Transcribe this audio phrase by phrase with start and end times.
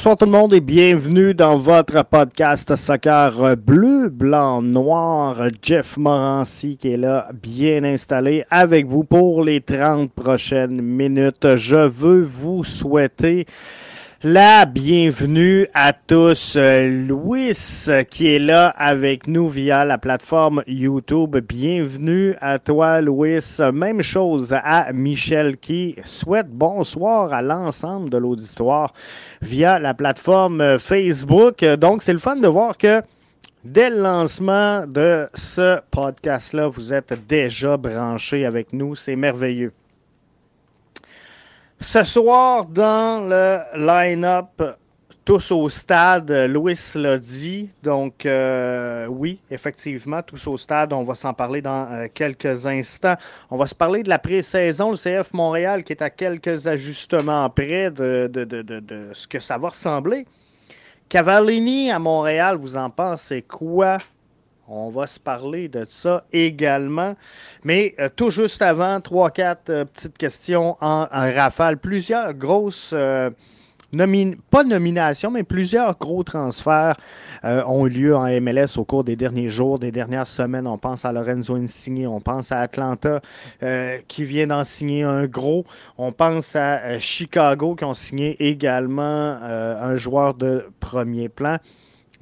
[0.00, 5.42] Bonsoir tout le monde et bienvenue dans votre podcast soccer bleu, blanc, noir.
[5.60, 11.54] Jeff Morancy qui est là, bien installé avec vous pour les 30 prochaines minutes.
[11.56, 13.44] Je veux vous souhaiter
[14.22, 16.58] la bienvenue à tous.
[16.58, 17.52] Louis
[18.10, 21.38] qui est là avec nous via la plateforme YouTube.
[21.38, 23.40] Bienvenue à toi, Louis.
[23.72, 28.92] Même chose à Michel qui souhaite bonsoir à l'ensemble de l'auditoire
[29.40, 31.64] via la plateforme Facebook.
[31.64, 33.02] Donc, c'est le fun de voir que
[33.62, 38.94] Dès le lancement de ce podcast-là, vous êtes déjà branchés avec nous.
[38.94, 39.72] C'est merveilleux.
[41.82, 44.62] Ce soir, dans le line-up,
[45.24, 47.70] tous au stade, Louis l'a dit.
[47.82, 53.14] Donc, euh, oui, effectivement, tous au stade, on va s'en parler dans euh, quelques instants.
[53.50, 57.48] On va se parler de la pré-saison, le CF Montréal qui est à quelques ajustements
[57.48, 60.26] près de, de, ce que ça va ressembler.
[61.08, 64.00] Cavallini à Montréal, vous en pensez quoi?
[64.72, 67.16] On va se parler de ça également.
[67.64, 71.76] Mais euh, tout juste avant, trois, quatre euh, petites questions en, rafale.
[71.76, 72.92] Plusieurs grosses.
[72.94, 73.30] Euh,
[74.50, 76.94] pas nominations, mais plusieurs gros transferts
[77.42, 80.68] ont eu lieu en MLS au cours des derniers jours, des dernières semaines.
[80.68, 83.20] On pense à Lorenzo Insigne, on pense à Atlanta
[84.06, 85.64] qui vient d'en signer un gros.
[85.98, 91.56] On pense à Chicago qui ont signé également un joueur de premier plan.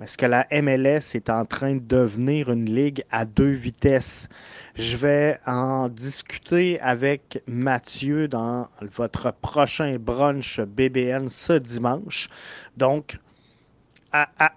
[0.01, 4.29] Est-ce que la MLS est en train de devenir une ligue à deux vitesses?
[4.77, 12.29] Je vais en discuter avec Mathieu dans votre prochain brunch BBN ce dimanche.
[12.77, 13.19] Donc,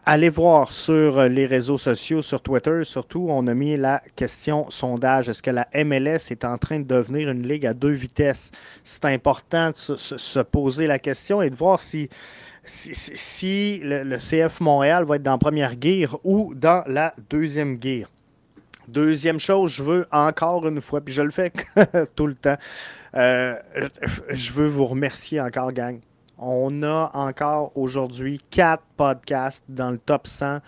[0.05, 5.27] allez voir sur les réseaux sociaux, sur Twitter, surtout, on a mis la question sondage.
[5.27, 8.51] Est-ce que la MLS est en train de devenir une ligue à deux vitesses?
[8.83, 12.09] C'est important de se poser la question et de voir si
[12.63, 18.09] si, le, CF Montréal va être dans la première guerre ou dans la deuxième guerre.
[18.87, 21.51] Deuxième chose, je veux encore une fois, puis je le fais
[22.15, 22.57] tout le temps,
[23.15, 23.55] euh,
[24.29, 25.99] je veux vous remercier encore, gang.
[26.37, 30.59] On a encore aujourd'hui quatre podcasts dans le top 100.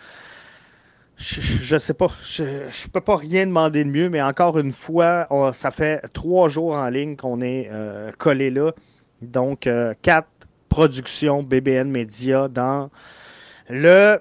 [1.18, 4.74] Je ne sais pas, je ne peux pas rien demander de mieux, mais encore une
[4.74, 8.72] fois, ça fait trois jours en ligne qu'on est euh, collé là.
[9.24, 10.28] Donc, euh, quatre
[10.74, 12.90] production BBN Media dans
[13.70, 14.20] le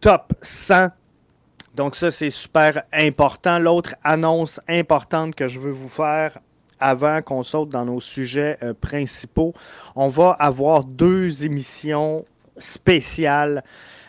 [0.00, 0.88] top 100.
[1.74, 3.58] Donc ça, c'est super important.
[3.58, 6.38] L'autre annonce importante que je veux vous faire
[6.80, 9.52] avant qu'on saute dans nos sujets euh, principaux,
[9.94, 12.24] on va avoir deux émissions
[12.56, 13.62] spéciales.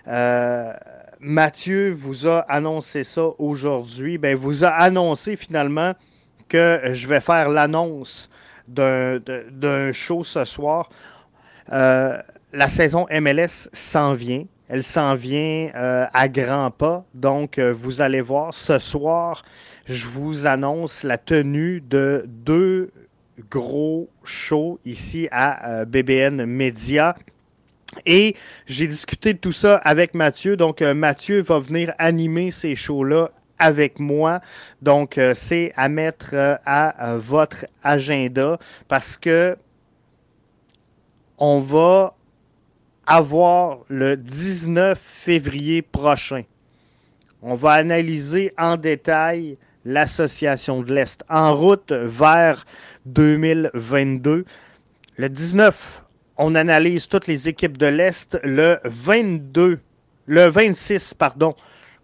[0.08, 0.72] Euh,
[1.20, 4.18] Mathieu vous a annoncé ça aujourd'hui.
[4.18, 5.94] Ben, vous a annoncé finalement
[6.48, 8.30] que je vais faire l'annonce
[8.68, 10.90] d'un show ce soir.
[11.72, 12.18] Euh,
[12.54, 14.46] la saison MLS s'en vient.
[14.70, 17.06] Elle s'en vient euh, à grands pas.
[17.14, 19.44] Donc, euh, vous allez voir, ce soir,
[19.86, 22.92] je vous annonce la tenue de deux
[23.50, 27.16] gros shows ici à BBN Media.
[28.06, 28.36] Et
[28.66, 30.58] j'ai discuté de tout ça avec Mathieu.
[30.58, 33.30] Donc, Mathieu va venir animer ces shows-là
[33.60, 34.42] avec moi.
[34.82, 36.34] Donc, c'est à mettre
[36.66, 39.56] à votre agenda parce que
[41.38, 42.16] on va
[43.06, 46.44] avoir le 19 février prochain.
[47.42, 52.66] On va analyser en détail l'association de l'Est en route vers
[53.06, 54.46] 2022.
[55.16, 56.04] Le 19,
[56.38, 58.38] on analyse toutes les équipes de l'Est.
[58.44, 59.80] Le 22,
[60.26, 61.56] le 26, pardon,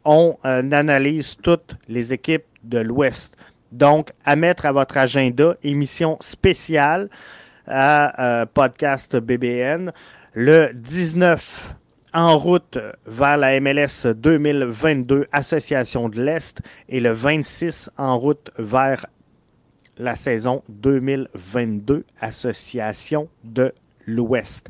[0.05, 3.35] on euh, analyse toutes les équipes de l'Ouest.
[3.71, 7.09] Donc, à mettre à votre agenda, émission spéciale
[7.67, 9.91] à euh, Podcast BBN.
[10.33, 11.75] Le 19
[12.13, 19.05] en route vers la MLS 2022 Association de l'Est et le 26 en route vers
[19.97, 23.73] la saison 2022 Association de
[24.05, 24.69] l'Ouest.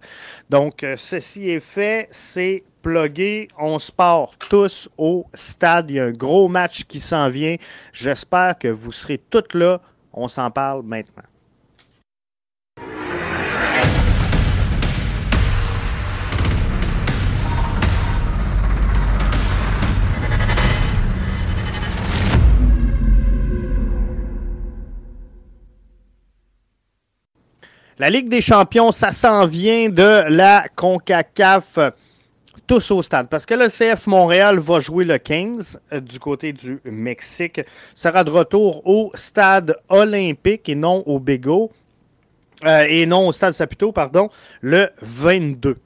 [0.50, 3.48] Donc, euh, ceci est fait, c'est plugué.
[3.58, 5.90] On se part tous au stade.
[5.90, 7.56] Il y a un gros match qui s'en vient.
[7.92, 9.82] J'espère que vous serez tous là.
[10.12, 11.24] On s'en parle maintenant.
[28.00, 31.78] La Ligue des champions, ça s'en vient de la CONCACAF
[32.66, 33.30] tous au stade.
[33.30, 37.62] Parce que le CF Montréal va jouer le 15 euh, du côté du Mexique.
[37.94, 41.72] Sera de retour au stade olympique et non au Bego.
[42.66, 44.30] Euh, et non au stade Saputo, pardon,
[44.62, 45.78] le 22.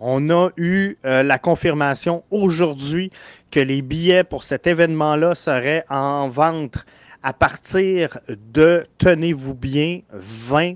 [0.00, 3.12] On a eu la confirmation aujourd'hui
[3.52, 6.84] que les billets pour cet événement-là seraient en vente
[7.22, 10.74] à partir de, tenez-vous bien, 20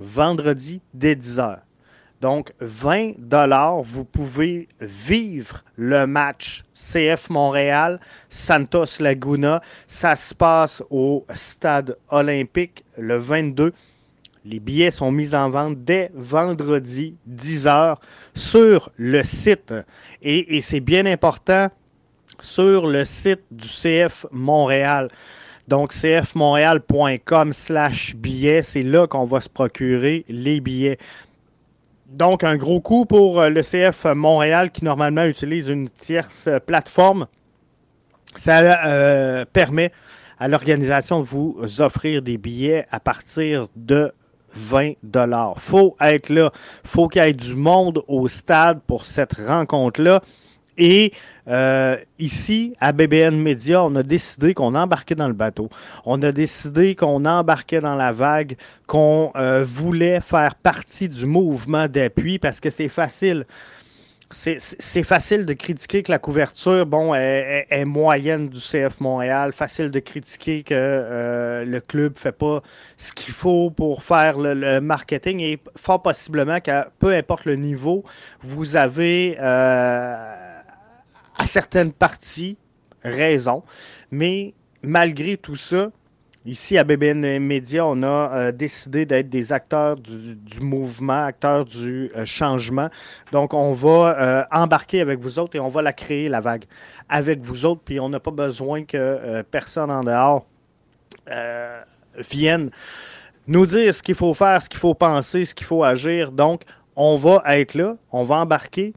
[0.00, 1.60] vendredi dès 10 heures.
[2.20, 7.98] Donc, 20 dollars, vous pouvez vivre le match CF Montréal,
[8.30, 9.60] Santos Laguna.
[9.88, 13.72] Ça se passe au stade olympique le 22.
[14.44, 18.00] Les billets sont mis en vente dès vendredi 10 heures
[18.34, 19.74] sur le site.
[20.22, 21.70] Et c'est bien important
[22.40, 25.08] sur le site du CF Montréal.
[25.68, 30.98] Donc, cfmontréal.com slash billets, c'est là qu'on va se procurer les billets.
[32.08, 37.26] Donc, un gros coup pour euh, le CF Montréal qui normalement utilise une tierce plateforme.
[38.34, 39.92] Ça euh, permet
[40.38, 44.12] à l'organisation de vous offrir des billets à partir de
[44.54, 45.60] 20 dollars.
[45.60, 46.50] Faut être là,
[46.84, 50.22] faut qu'il y ait du monde au stade pour cette rencontre-là.
[50.78, 51.12] Et
[51.48, 55.68] euh, ici, à BBN Media, on a décidé qu'on embarquait dans le bateau.
[56.04, 58.56] On a décidé qu'on embarquait dans la vague,
[58.86, 63.46] qu'on euh, voulait faire partie du mouvement d'appui parce que c'est facile.
[64.34, 69.52] C'est facile de critiquer que la couverture, bon, est, moyenne du CF Montréal.
[69.52, 72.62] Facile de critiquer que euh, le club ne fait pas
[72.96, 75.40] ce qu'il faut pour faire le, marketing.
[75.40, 78.04] Et fort possiblement qu'à peu importe le niveau,
[78.40, 79.36] vous avez
[81.46, 82.56] certaines parties
[83.02, 83.62] raison.
[84.10, 85.90] Mais malgré tout ça,
[86.44, 92.10] ici à BBN Media, on a euh, décidé d'être des acteurs du, mouvement, acteurs du
[92.16, 92.88] euh, changement.
[93.30, 96.64] Donc, on va euh, embarquer avec vous autres et on va la créer, la vague,
[97.08, 97.82] avec vous autres.
[97.84, 100.46] Puis, on n'a pas besoin que personne en dehors
[102.18, 102.70] vienne
[103.46, 106.32] nous dire ce qu'il faut faire, ce qu'il faut penser, ce qu'il faut agir.
[106.32, 106.62] Donc,
[106.96, 108.92] on va être là, on va embarquer.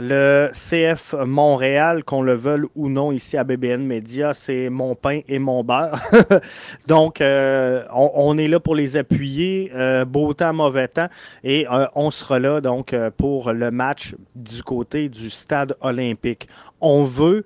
[0.00, 5.22] Le CF Montréal, qu'on le veuille ou non, ici à BBN Media, c'est mon pain
[5.26, 6.00] et mon beurre.
[6.86, 11.08] Donc, euh, on, est là pour les appuyer, euh, beau temps, mauvais temps,
[11.42, 16.46] et euh, on sera là donc pour le match du côté du stade olympique.
[16.80, 17.42] On veut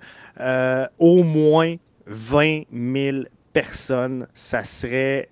[0.99, 3.17] au moins 20 000
[3.51, 4.27] personnes.
[4.35, 5.29] Ça serait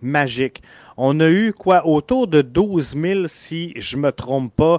[0.00, 0.62] magique.
[0.96, 1.86] On a eu quoi?
[1.86, 4.78] Autour de 12 000 si je ne me trompe pas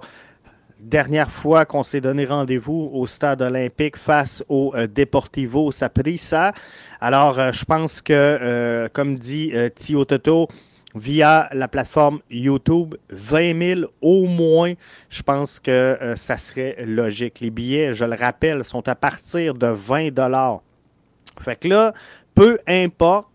[0.79, 6.53] dernière fois qu'on s'est donné rendez-vous au stade olympique face au euh, Deportivo Saprissa.
[7.01, 10.47] Alors, euh, je pense que, euh, comme dit Tio Toto,
[10.95, 14.73] via la plateforme YouTube, 20 000 au moins,
[15.09, 17.41] je pense que ça serait logique.
[17.41, 20.61] Les billets, je le rappelle, sont à partir de 20 dollars.
[21.41, 21.93] Fait que là,
[22.33, 23.27] peu importe,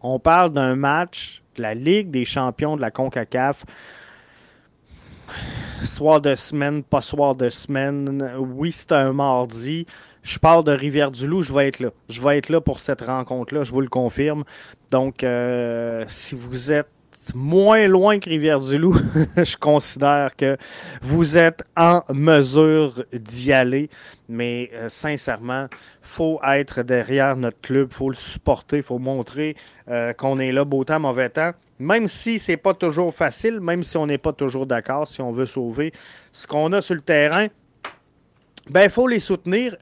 [0.00, 3.64] on parle d'un match de la Ligue des champions de la CONCACAF
[5.84, 8.32] soir de semaine, pas soir de semaine.
[8.38, 9.86] Oui, c'est un mardi.
[10.22, 11.90] Je pars de Rivière-du-Loup, je vais être là.
[12.08, 14.44] Je vais être là pour cette rencontre-là, je vous le confirme.
[14.90, 16.88] Donc, euh, si vous êtes
[17.34, 18.96] moins loin que Rivière-du-Loup,
[19.36, 20.56] je considère que
[21.02, 23.90] vous êtes en mesure d'y aller.
[24.28, 25.66] Mais euh, sincèrement,
[26.00, 29.56] faut être derrière notre club, faut le supporter, faut montrer
[29.88, 31.52] euh, qu'on est là beau temps, mauvais temps.
[31.78, 35.32] Même si c'est pas toujours facile, même si on n'est pas toujours d'accord, si on
[35.32, 35.92] veut sauver
[36.32, 37.48] ce qu'on a sur le terrain,
[38.70, 39.76] ben il faut les soutenir,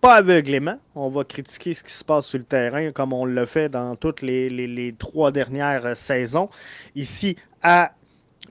[0.00, 0.78] pas aveuglément.
[0.94, 3.94] On va critiquer ce qui se passe sur le terrain comme on l'a fait dans
[3.96, 6.48] toutes les, trois dernières saisons.
[6.94, 7.92] Ici à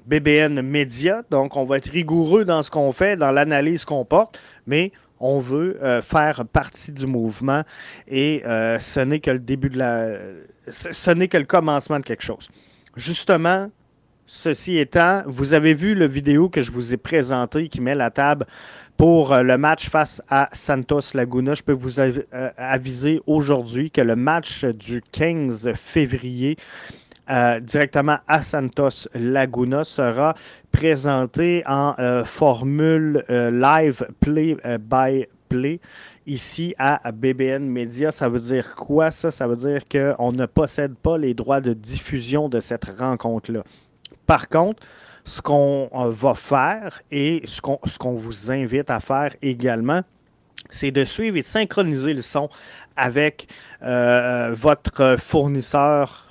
[0.05, 1.23] BBN Media.
[1.29, 5.39] Donc, on va être rigoureux dans ce qu'on fait, dans l'analyse qu'on porte, mais on
[5.39, 7.63] veut euh, faire partie du mouvement
[8.07, 10.17] et euh, ce n'est que le début de la.
[10.69, 12.49] Ce n'est que le commencement de quelque chose.
[12.95, 13.69] Justement,
[14.25, 18.11] ceci étant, vous avez vu le vidéo que je vous ai présenté qui met la
[18.11, 18.45] table
[18.97, 21.53] pour euh, le match face à Santos Laguna.
[21.53, 21.99] Je peux vous
[22.57, 26.57] aviser aujourd'hui que le match du 15 février
[27.29, 30.35] euh, directement à Santos Laguna sera
[30.71, 31.95] présenté en
[32.25, 35.79] formule live play by play
[36.25, 38.11] ici à BBN Media.
[38.11, 39.31] Ça veut dire quoi ça?
[39.31, 43.63] Ça veut dire qu'on ne possède pas les droits de diffusion de cette rencontre-là.
[44.25, 44.85] Par contre,
[45.25, 50.01] ce qu'on euh, va faire et ce qu'on vous invite à faire également,
[50.69, 52.49] c'est de suivre et de synchroniser le son
[52.95, 53.47] avec
[53.81, 56.28] euh, votre fournisseur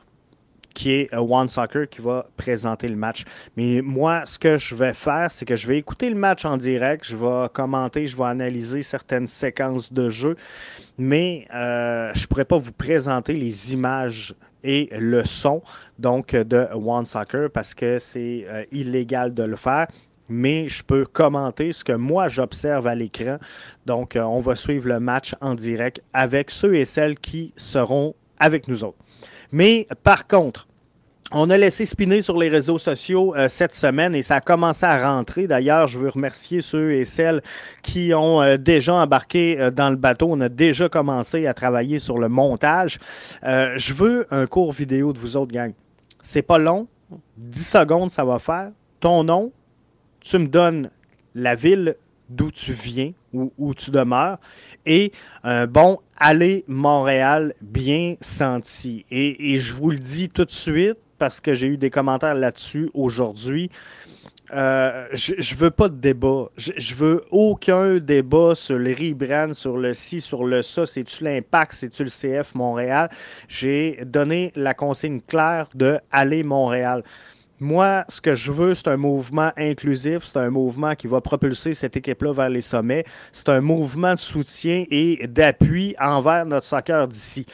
[0.78, 3.24] qui est euh, One Soccer qui va présenter le match.
[3.56, 6.56] Mais moi, ce que je vais faire, c'est que je vais écouter le match en
[6.56, 10.36] direct, je vais commenter, je vais analyser certaines séquences de jeu,
[10.96, 15.62] mais euh, je ne pourrais pas vous présenter les images et le son
[15.98, 19.88] donc de One Soccer parce que c'est euh, illégal de le faire.
[20.28, 23.38] mais je peux commenter ce que moi j'observe à l'écran.
[23.86, 28.68] Donc, on va suivre le match en direct avec ceux et celles qui seront avec
[28.68, 28.98] nous autres.
[29.52, 30.67] Mais par contre,
[31.32, 34.86] on a laissé spinner sur les réseaux sociaux euh, cette semaine et ça a commencé
[34.86, 35.46] à rentrer.
[35.46, 37.42] D'ailleurs, je veux remercier ceux et celles
[37.82, 40.28] qui ont euh, déjà embarqué dans le bateau.
[40.30, 42.98] On a déjà commencé à travailler sur le montage.
[43.42, 45.72] je veux un court vidéo de vous autres, gang.
[46.22, 46.86] C'est pas long.
[47.36, 48.70] 10 secondes, ça va faire.
[49.00, 49.52] Ton nom,
[50.20, 50.90] tu me donnes
[51.34, 51.96] la ville
[52.28, 54.38] d'où tu viens, ou où tu demeures,
[54.84, 55.12] et
[55.68, 59.06] bon aller Montréal bien senti.
[59.10, 62.90] Et, je vous le dis tout de suite, parce que j'ai eu des commentaires là-dessus
[62.94, 63.70] aujourd'hui.
[64.54, 66.46] Euh, je, ne veux pas de débat.
[66.56, 70.86] Je, je, veux aucun débat sur le rebrand, sur le ci, sur le ça.
[70.86, 73.10] C'est-tu l'impact, c'est-tu le CF Montréal?
[73.48, 77.02] J'ai donné la consigne claire de aller Montréal.
[77.60, 81.74] Moi, ce que je veux, c'est un mouvement inclusif, c'est un mouvement qui va propulser
[81.74, 83.04] cette équipe-là vers les sommets.
[83.32, 87.46] C'est un mouvement de soutien et d'appui envers notre soccer d'ici.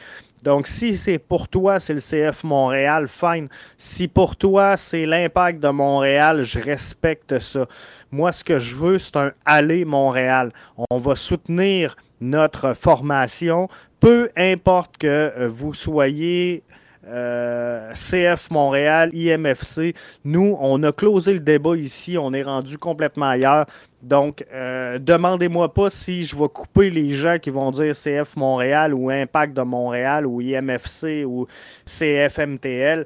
[0.45, 3.49] Donc, si c'est pour toi, c'est le CF Montréal, fine.
[3.79, 7.65] Si pour toi, c'est l'impact de Montréal, je respecte ça.
[8.11, 10.51] Moi, ce que je veux, c'est un aller Montréal.
[10.91, 16.61] On va soutenir notre formation, peu importe que euh, vous soyez
[17.07, 19.93] euh, CF Montréal, IMFC.
[20.23, 23.65] Nous, on a closé le débat ici, on est rendu complètement ailleurs.
[24.01, 28.93] Donc, euh, demandez-moi pas si je vais couper les gens qui vont dire CF Montréal
[28.93, 31.47] ou Impact de Montréal ou IMFC ou
[31.85, 33.05] CFMTL.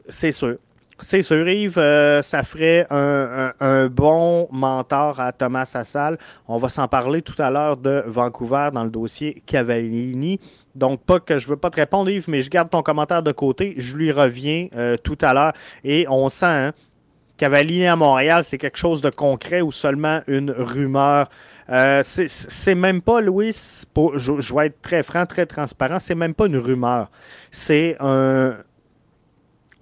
[0.09, 0.59] c'est sûr.
[1.01, 6.19] C'est sûr, Yves, euh, ça ferait un, bon mentor à Thomas Assal.
[6.47, 10.39] On va s'en parler tout à l'heure de Vancouver dans le dossier Cavallini.
[10.75, 13.33] Donc, pas que je veux pas te répondre, Yves, mais je garde ton commentaire de
[13.33, 13.75] côté.
[13.79, 15.53] Je lui reviens euh, tout à l'heure.
[15.83, 16.73] Et on sent hein,
[17.37, 21.29] Cavallini à Montréal, c'est quelque chose de concret ou seulement une rumeur?
[21.71, 23.57] Euh, c'est même pas, Louis,
[24.15, 27.11] je vais être très franc, très transparent, c'est même pas une rumeur.
[27.51, 28.57] C'est un,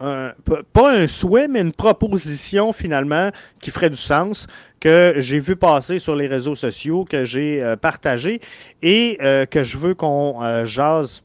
[0.00, 3.30] pas un souhait, mais une proposition finalement
[3.60, 4.46] qui ferait du sens
[4.80, 8.40] que j'ai vu passer sur les réseaux sociaux, que j'ai euh, partagé
[8.82, 11.22] et euh, que je veux qu'on euh, jase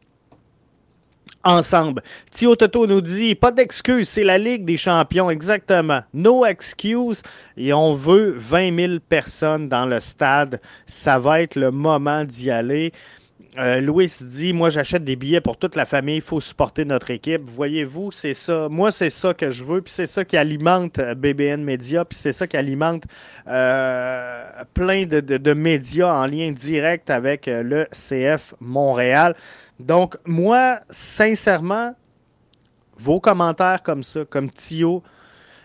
[1.45, 2.01] ensemble.
[2.31, 6.01] Tio Toto nous dit pas d'excuses, c'est la Ligue des champions, exactement.
[6.13, 7.21] No excuse.
[7.55, 10.59] Et on veut 20 000 personnes dans le stade.
[10.85, 12.91] Ça va être le moment d'y aller.
[13.57, 17.11] Euh, Louis dit Moi, j'achète des billets pour toute la famille, il faut supporter notre
[17.11, 17.41] équipe.
[17.49, 18.67] Voyez-vous, c'est ça.
[18.69, 22.17] Moi, c'est ça que je veux, puis c'est ça qui alimente euh, BBN Media, puis
[22.17, 23.03] c'est ça qui alimente
[23.47, 29.35] euh, plein de, médias en lien direct avec le CF Montréal.
[29.79, 31.95] Donc, moi, sincèrement,
[32.97, 35.01] vos commentaires comme ça, comme Thio,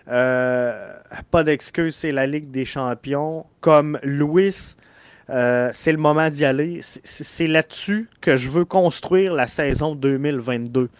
[0.06, 4.76] pas d'excuse, c'est la Ligue des champions, comme Louis.
[5.30, 6.80] Euh, c'est le moment d'y aller.
[6.82, 10.90] C'est là-dessus que je veux construire la saison 2022.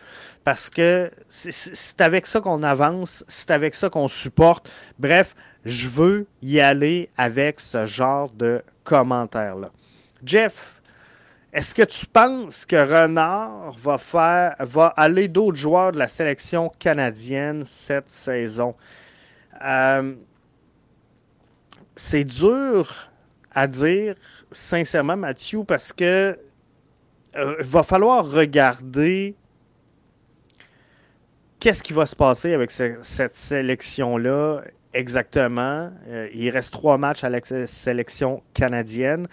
[0.45, 4.71] Parce que c'est avec ça qu'on avance, c'est avec ça qu'on supporte.
[4.99, 5.35] Bref,
[5.65, 9.71] je veux y aller avec ce genre de commentaires-là.
[10.25, 10.81] Jeff,
[11.53, 16.71] est-ce que tu penses que Renard va faire va aller d'autres joueurs de la sélection
[16.79, 18.75] canadienne cette saison?
[19.63, 20.15] Euh,
[21.97, 23.10] c'est dur
[23.53, 24.15] à dire,
[24.53, 26.39] sincèrement, Mathieu, parce que
[27.37, 29.35] euh, va falloir regarder
[31.59, 35.93] qu'est-ce qui va se passer avec cette sélection-là Exactement.
[36.35, 39.29] il reste trois matchs à la sélection canadienne.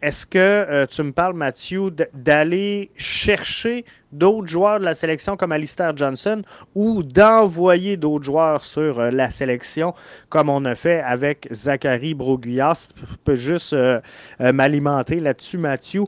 [0.00, 5.52] Est-ce que euh, tu me parles, Mathieu, d'aller chercher d'autres joueurs de la sélection comme
[5.52, 6.42] Alistair Johnson
[6.74, 9.94] ou d'envoyer d'autres joueurs sur euh, la sélection
[10.28, 12.90] comme on a fait avec Zachary Broguillas?
[12.96, 14.00] Je peux juste euh,
[14.40, 16.04] m'alimenter là-dessus, Mathieu,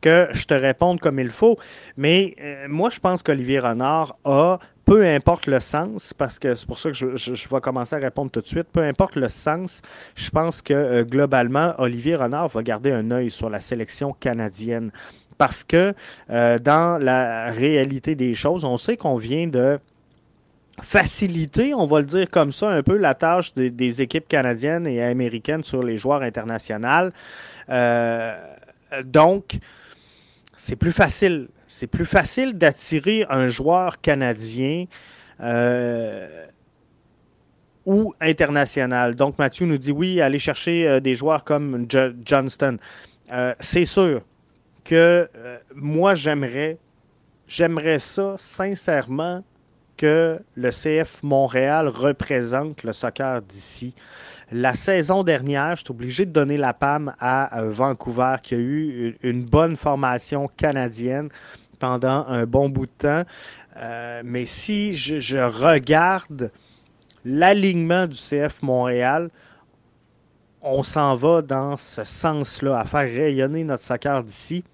[0.00, 1.58] que je te réponde comme il faut.
[1.96, 2.36] Mais
[2.68, 6.90] moi, je pense qu'Olivier Renard a peu importe le sens, parce que c'est pour ça
[6.90, 9.80] que je, vais commencer à répondre tout de suite, peu importe le sens,
[10.14, 14.92] je pense que euh, globalement, Olivier Renard va garder un œil sur la sélection canadienne.
[15.38, 15.94] Parce que
[16.30, 19.78] euh, dans la réalité des choses, on sait qu'on vient de
[20.82, 25.02] faciliter, on va le dire comme ça, un peu la tâche des, équipes canadiennes et
[25.02, 27.10] américaines sur les joueurs internationaux.
[27.68, 28.36] Euh,
[29.04, 29.58] donc,
[30.56, 34.84] c'est plus facile c'est plus facile d'attirer un joueur canadien
[35.40, 36.46] euh,
[37.84, 39.16] ou international.
[39.16, 41.86] Donc, Mathieu nous dit oui, aller chercher des joueurs comme
[42.24, 42.76] Johnston.
[43.58, 44.22] C'est sûr
[44.84, 45.28] que
[45.74, 46.78] moi, j'aimerais,
[47.46, 49.42] j'aimerais ça sincèrement
[49.96, 53.94] que le CF Montréal représente le soccer d'ici.
[54.52, 59.16] La saison dernière, je suis obligé de donner la PAM à Vancouver, qui a eu
[59.22, 61.30] une bonne formation canadienne
[61.78, 63.22] pendant un bon bout de temps.
[63.76, 66.50] Euh, mais si je, regarde
[67.24, 69.30] l'alignement du CF Montréal,
[70.62, 74.64] on s'en va dans ce sens-là, à faire rayonner notre soccer d'ici.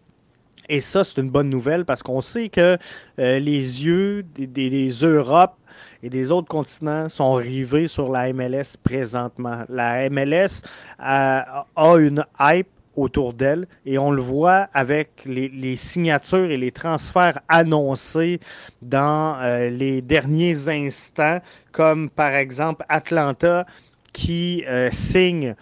[0.70, 2.78] Et ça, c'est une bonne nouvelle parce qu'on sait que
[3.18, 5.56] euh, les yeux des, des, Europes
[6.00, 9.64] et des autres continents sont rivés sur la MLS présentement.
[9.68, 10.62] La MLS
[11.00, 11.40] euh,
[11.74, 13.66] a une hype autour d'elle.
[13.84, 18.38] Et on le voit avec les, signatures et les transferts annoncés
[18.80, 21.40] dans euh, les derniers instants,
[21.72, 23.66] comme par exemple Atlanta
[24.12, 25.56] qui signe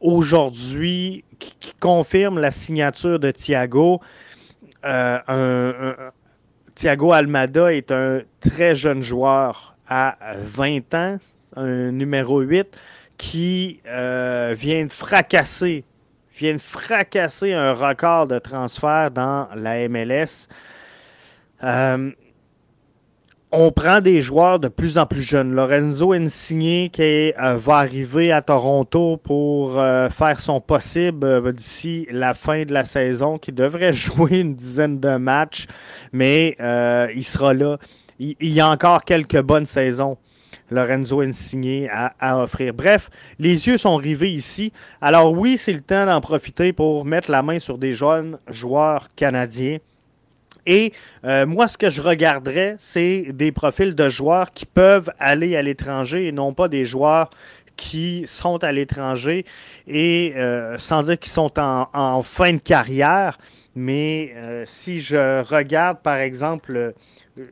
[0.00, 4.00] aujourd'hui, qui, confirme la signature de Thiago.
[4.84, 6.10] Euh,
[6.74, 11.18] Thiago Almada est un très jeune joueur à 20 ans,
[11.56, 12.78] un numéro 8,
[13.18, 15.84] qui vient de fracasser
[16.42, 20.48] viennent fracasser un record de transfert dans la MLS.
[21.62, 22.10] Euh,
[23.52, 25.54] on prend des joueurs de plus en plus jeunes.
[25.54, 32.32] Lorenzo Insigne qui euh, va arriver à Toronto pour euh, faire son possible d'ici la
[32.32, 35.66] fin de la saison, qui devrait jouer une dizaine de matchs,
[36.12, 36.56] mais
[37.14, 37.76] il sera là.
[38.18, 40.16] il, y a encore quelques bonnes saisons
[40.70, 42.74] Lorenzo Insigne à, à, offrir.
[42.74, 44.72] Bref, les yeux sont rivés ici.
[45.00, 49.08] Alors oui, c'est le temps d'en profiter pour mettre la main sur des jeunes joueurs
[49.14, 49.78] canadiens.
[50.66, 50.92] Et
[51.24, 55.62] euh, moi, ce que je regarderais, c'est des profils de joueurs qui peuvent aller à
[55.62, 57.30] l'étranger et non pas des joueurs
[57.76, 59.44] qui sont à l'étranger
[59.88, 63.38] et euh, sans dire qu'ils sont en, fin de carrière.
[63.74, 66.94] Mais euh, si je regarde, par exemple,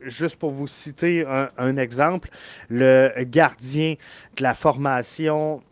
[0.03, 1.25] juste pour vous citer
[1.57, 2.29] un, exemple,
[2.69, 3.95] le gardien
[4.37, 5.63] de la formation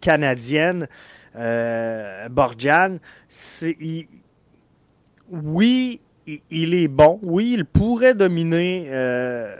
[0.00, 0.88] canadienne,
[2.30, 2.98] Borjan,
[5.30, 7.18] oui, il, est bon.
[7.22, 9.56] Oui, il pourrait dominer euh,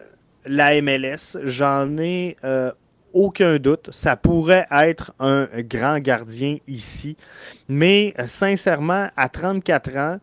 [0.46, 1.38] la MLS.
[1.44, 2.36] J'en ai
[3.12, 3.88] aucun doute.
[3.92, 7.16] Ça pourrait être un grand gardien ici.
[7.68, 10.18] Mais sincèrement, à 34 ans,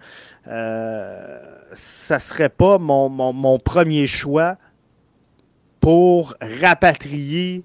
[0.47, 1.39] euh,
[1.73, 4.57] ça serait pas mon, premier choix
[5.79, 7.63] pour rapatrier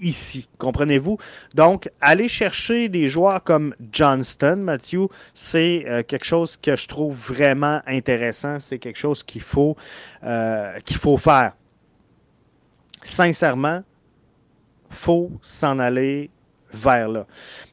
[0.00, 0.48] ici.
[0.58, 1.18] Comprenez-vous?
[1.54, 7.14] Donc, aller chercher des joueurs comme Johnston, Matthew, c'est euh, quelque chose que je trouve
[7.14, 8.60] vraiment intéressant.
[8.60, 9.76] C'est quelque chose qu'il faut,
[10.24, 11.52] euh, qu'il faut faire.
[13.02, 13.82] Sincèrement,
[14.90, 16.30] faut s'en aller
[16.72, 17.26] vers là.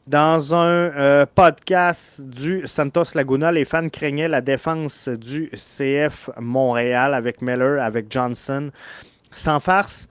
[0.08, 7.14] Dans un euh, podcast du Santos Laguna, les fans craignaient la défense du CF Montréal
[7.14, 8.72] avec Miller, avec Johnson.
[9.32, 10.08] Sans farce,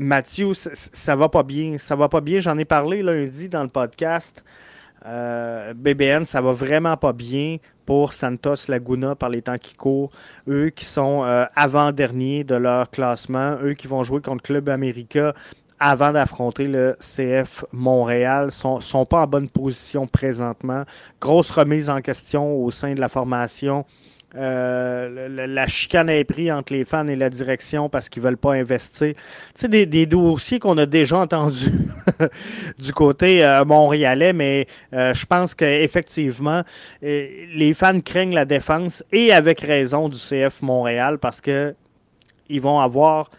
[0.00, 1.76] Mathieu, ça va pas bien.
[1.76, 2.38] Ça va pas bien.
[2.38, 4.42] J'en ai parlé lundi dans le podcast.
[5.06, 10.10] Euh, BBN, ça va vraiment pas bien pour Santos Laguna par les temps qui courent.
[10.48, 11.22] Eux qui sont
[11.54, 15.34] avant-derniers de leur classement, eux qui vont jouer contre Club America
[15.80, 20.84] avant d'affronter le CF Montréal sont, sont pas en bonne position présentement.
[21.20, 23.86] Grosse remise en question au sein de la formation.
[24.36, 28.52] Euh, la, chicane est prise entre les fans et la direction parce qu'ils veulent pas
[28.52, 29.14] investir.
[29.14, 29.20] Tu
[29.54, 31.72] sais, des, dossiers qu'on a déjà entendus
[32.78, 36.62] du côté euh, montréalais, mais euh, je pense qu'effectivement,
[37.02, 41.74] les fans craignent la défense et avec raison du CF Montréal parce que
[42.48, 43.30] ils vont avoir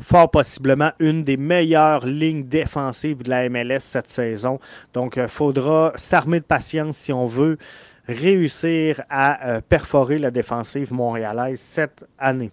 [0.00, 4.58] fort possiblement une des meilleures lignes défensives de la MLS cette saison.
[4.92, 7.58] Donc, il faudra s'armer de patience si on veut
[8.08, 12.50] réussir à perforer la défensive montréalaise cette année.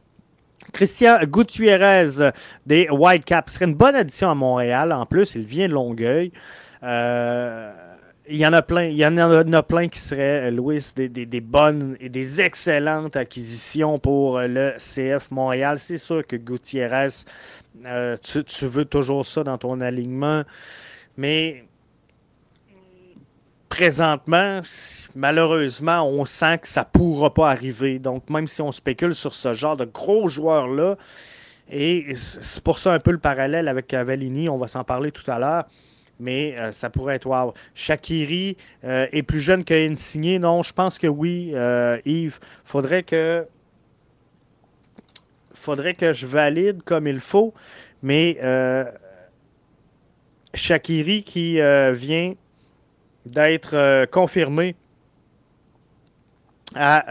[0.71, 2.31] Christian Gutiérrez
[2.65, 4.91] des Whitecaps serait une bonne addition à Montréal.
[4.91, 6.31] En plus, il vient de Longueuil.
[6.83, 7.71] Euh,
[8.27, 8.83] il y en a plein.
[8.83, 13.97] Il y en a, plein qui seraient, euh, Louis, des, bonnes et des excellentes acquisitions
[13.97, 15.79] pour euh, le CF Montréal.
[15.79, 17.07] C'est sûr que Gutiérrez,
[18.23, 20.43] tu, tu, veux toujours ça dans ton alignement.
[21.17, 21.65] Mais
[23.69, 24.61] présentement,
[25.15, 27.99] malheureusement, on sent que ça ne pourra pas arriver.
[27.99, 30.97] Donc, même si on spécule sur ce genre de gros joueurs-là,
[31.71, 35.29] et c'est pour ça un peu le parallèle avec Cavallini, on va s'en parler tout
[35.29, 35.65] à l'heure,
[36.19, 37.53] mais euh, ça pourrait être wow.
[37.75, 40.39] Shakiri euh, est plus jeune que Insigné.
[40.39, 42.39] Non, je pense que oui, euh, Yves.
[42.65, 43.45] Faudrait que
[45.53, 47.53] faudrait que je valide comme il faut,
[48.01, 48.37] mais
[50.55, 51.59] Shakiri qui
[51.93, 52.33] vient
[53.29, 54.75] d'être euh, confirmé
[56.75, 57.03] à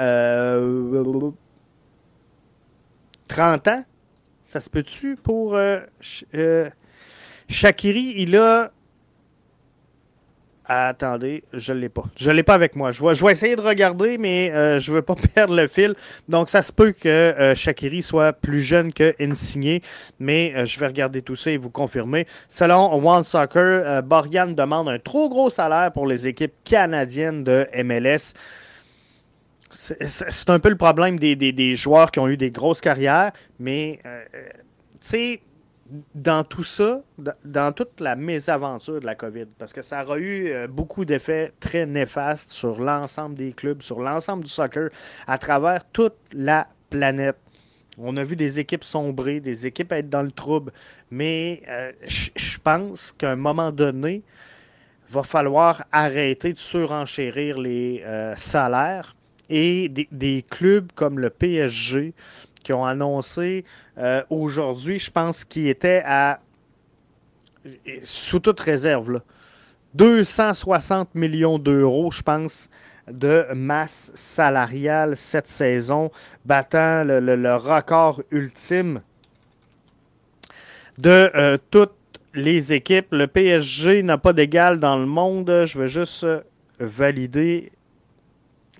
[3.29, 3.85] 30 euh, ans.
[4.45, 5.81] Ça se peut-tu pour euh,
[7.49, 8.15] Shakiri?
[8.17, 8.73] Il a
[10.71, 12.05] Attendez, je ne l'ai pas.
[12.15, 12.91] Je ne l'ai pas avec moi.
[12.91, 15.67] Je vais, je vais essayer de regarder, mais euh, je ne veux pas perdre le
[15.67, 15.95] fil.
[16.29, 19.81] Donc, ça se peut que euh, Shakiri soit plus jeune que Insigné,
[20.19, 22.27] mais euh, je vais regarder tout ça et vous confirmer.
[22.51, 28.35] Selon One Soccer, Borian demande un trop gros salaire pour les équipes canadiennes de MLS.
[29.73, 34.01] C'est un peu le problème des, des, joueurs qui ont eu des grosses carrières, mais
[34.03, 34.39] tu
[35.01, 35.41] sais
[36.15, 37.01] dans tout ça,
[37.45, 41.53] dans toute la mésaventure de la COVID, parce que ça aura eu euh, beaucoup d'effets
[41.61, 44.91] très néfastes sur l'ensemble des clubs, sur l'ensemble du soccer,
[45.27, 47.37] à travers toute la planète.
[47.97, 50.73] On a vu des équipes sombrer, des équipes être dans le trouble,
[51.11, 54.23] mais euh, je pense qu'à un moment donné,
[55.11, 59.17] va falloir arrêter de surenchérir les euh, salaires
[59.51, 62.13] et des, clubs comme le PSG
[62.69, 63.65] qui ont annoncé
[63.97, 66.39] euh, aujourd'hui, je pense qu'il était à,
[68.05, 69.23] sous toute réserve,
[69.95, 72.69] 260 millions d'euros, je pense,
[73.11, 76.11] de masse salariale cette saison,
[76.45, 79.01] battant le, record ultime
[80.99, 81.97] de euh, toutes
[82.35, 83.09] les équipes.
[83.13, 85.65] Le PSG n'a pas d'égal dans le monde.
[85.65, 86.27] Je vais juste
[86.79, 87.73] valider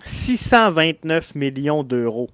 [0.03, 2.29] 629 millions d'euros.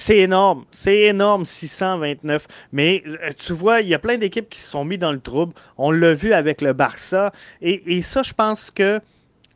[0.00, 0.64] C'est énorme.
[0.70, 2.46] C'est énorme, 629.
[2.72, 5.20] Mais euh, tu vois, il y a plein d'équipes qui se sont mis dans le
[5.20, 5.52] trouble.
[5.76, 7.32] On l'a vu avec le Barça.
[7.60, 8.98] Et, ça, je pense que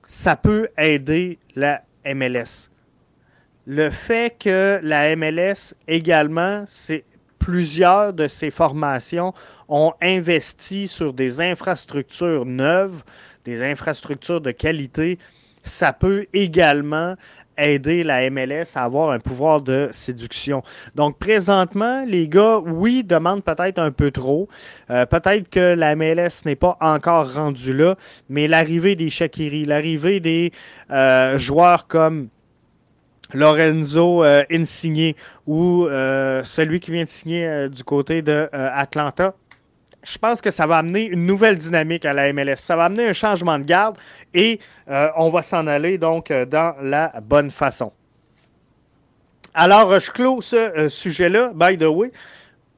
[0.07, 2.69] ça peut aider la MLS.
[3.67, 6.67] Le fait que la MLS également,
[7.39, 9.33] plusieurs de ces formations
[9.71, 13.03] ont investi sur des infrastructures neuves,
[13.47, 15.19] des infrastructures de qualité,
[15.63, 17.15] ça peut également
[17.59, 20.63] aider la MLS à avoir un pouvoir de séduction.
[20.95, 24.49] Donc présentement, les gars, oui, demandent peut-être un peu trop.
[24.91, 27.97] Euh, peut-être que la MLS n'est pas encore rendue là,
[28.29, 30.53] mais l'arrivée des Shakiri, l'arrivée des
[30.91, 32.29] euh, joueurs comme
[33.33, 35.15] Lorenzo euh, Insigne
[35.47, 35.87] ou
[36.45, 39.35] celui qui vient de signer du côté de Atlanta,
[40.05, 42.57] je pense que ça va amener une nouvelle dynamique à la MLS.
[42.57, 43.97] Ça va amener un changement de garde
[44.33, 47.93] et euh, on va s'en aller donc euh, dans la bonne façon.
[49.55, 52.13] Alors, je clôt ce euh, sujet-là, by the way.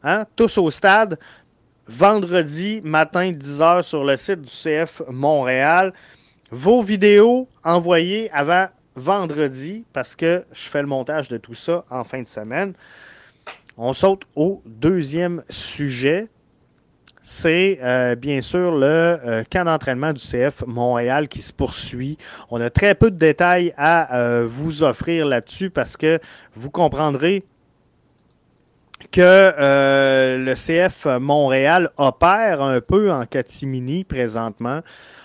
[0.03, 1.19] Hein, tous au stade,
[1.89, 5.93] vendredi matin 10h sur le site du CF Montréal.
[6.51, 12.05] Vos vidéos envoyées avant vendredi parce que je fais le montage de tout ça en
[12.05, 12.75] fin de semaine.
[13.77, 16.29] On saute au deuxième sujet
[17.29, 22.19] c'est euh, bien sûr le euh, camp d'entraînement du CF Montréal qui se poursuit.
[22.53, 26.21] On a très peu de détails à euh, vous offrir là-dessus parce que
[26.55, 27.45] vous comprendrez
[29.11, 29.53] que
[30.39, 34.83] le CF Montréal opère un peu en catimini présentement.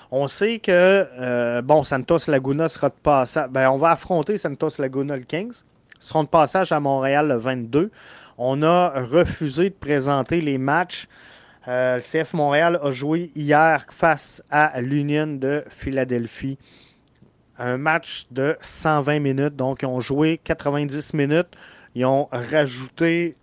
[0.10, 3.50] On sait que, bon, Santos Laguna sera de passage.
[3.50, 5.64] Ben, on va affronter Santos Laguna le 15.
[6.00, 7.92] Ils seront de passage à Montréal le 22.
[8.38, 11.08] On a refusé de présenter les matchs
[11.68, 16.58] euh, le CF Montréal a joué hier face à l'Union de Philadelphie.
[17.58, 19.56] Un match de 120 minutes.
[19.56, 21.56] Donc, ils ont joué 90 minutes.
[21.94, 23.36] Ils ont rajouté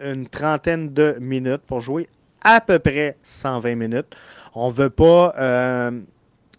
[0.00, 2.08] une trentaine de minutes pour jouer
[2.42, 4.14] à peu près 120 minutes.
[4.54, 6.00] On ne veut pas euh,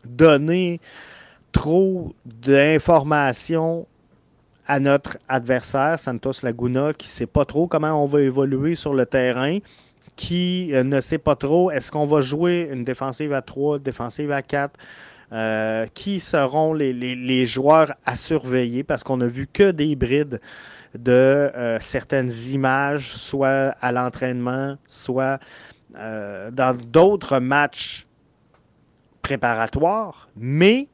[0.06, 0.80] donner
[1.52, 3.88] trop d'informations
[4.68, 8.94] à notre adversaire, Santos Laguna, qui ne sait pas trop comment on va évoluer sur
[8.94, 9.58] le terrain,
[10.20, 14.34] qui euh, ne sait pas trop est-ce qu'on va jouer une défensive à 3, défensive
[14.34, 14.78] à 4,
[15.32, 20.42] euh, qui seront les, joueurs à surveiller, parce qu'on n'a vu que des brides
[20.94, 25.40] de certaines images, soit à l'entraînement, soit
[25.94, 28.08] dans d'autres matchs
[29.22, 30.88] préparatoires, mais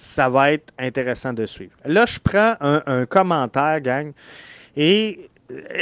[0.00, 1.76] ça va être intéressant de suivre.
[1.84, 4.12] Là, je prends un, commentaire, gang,
[4.76, 5.30] et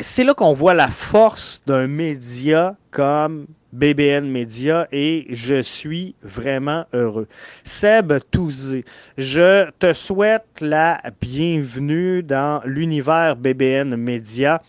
[0.01, 6.87] c'est là qu'on voit la force d'un média comme BBN Media et je suis vraiment
[6.93, 7.29] heureux.
[7.65, 8.85] Seb Touzé,
[9.19, 14.63] je te souhaite la bienvenue dans l'univers BBN Media.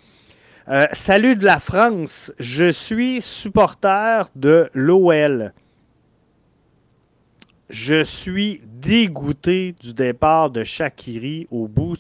[0.68, 5.54] Euh, salut de la France, je suis supporter de l'OL.
[7.70, 11.96] Je suis dégoûté du départ de Shakiri au bout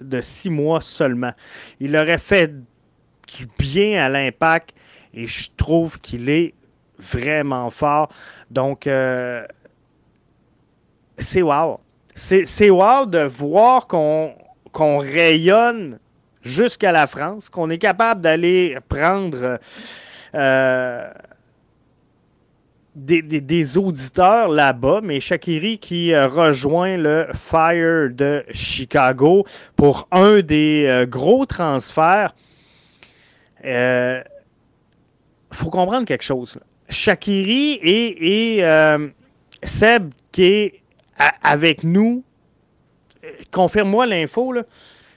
[0.00, 1.32] de six mois seulement.
[1.78, 4.74] Il aurait fait du bien à l'impact
[5.14, 6.52] et je trouve qu'il est
[6.98, 8.10] vraiment fort.
[8.50, 9.46] Donc, euh,
[11.16, 11.80] c'est wow.
[12.14, 15.98] C'est wow de voir qu'on rayonne
[16.42, 19.58] jusqu'à la France, qu'on est capable d'aller prendre
[20.34, 21.10] euh,
[22.94, 29.44] des, auditeurs là-bas, mais Shakiri qui euh, rejoint le Fire de Chicago
[29.76, 32.34] pour un des euh, gros transferts.
[33.62, 34.22] Il euh,
[35.52, 36.58] faut comprendre quelque chose.
[36.88, 38.64] Shakiri et,
[39.62, 40.82] Seb qui est
[41.42, 42.24] avec nous,
[43.52, 44.54] confirme-moi l'info,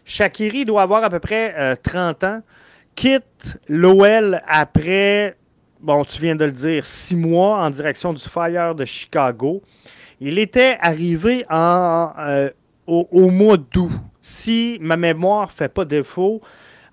[0.05, 2.41] Shakiri doit avoir à peu près 30 ans,
[2.93, 5.38] quitte l'OL après
[5.84, 9.62] bon, tu viens de le dire, six mois en direction du Fire de Chicago.
[10.19, 12.50] Il était arrivé en, euh,
[12.88, 13.91] au, mois d'août.
[14.22, 16.41] Si ma mémoire ne fait pas défaut,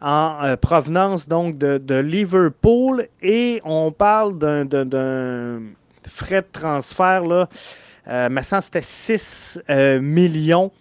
[0.00, 5.60] en euh, provenance donc de, Liverpool et on parle d'un
[6.08, 7.48] frais de transfert là,
[8.08, 9.60] euh, ça c'était 6
[10.00, 10.72] millions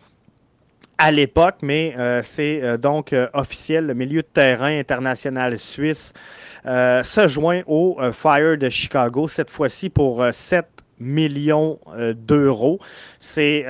[1.00, 3.88] à l'époque, mais c'est donc officiel.
[3.88, 6.14] Le milieu de terrain international suisse
[6.66, 11.80] euh, se joint au euh, Fire de Chicago, cette fois-ci pour 7 euh, millions
[12.14, 12.80] d'euros.
[13.18, 13.66] C'est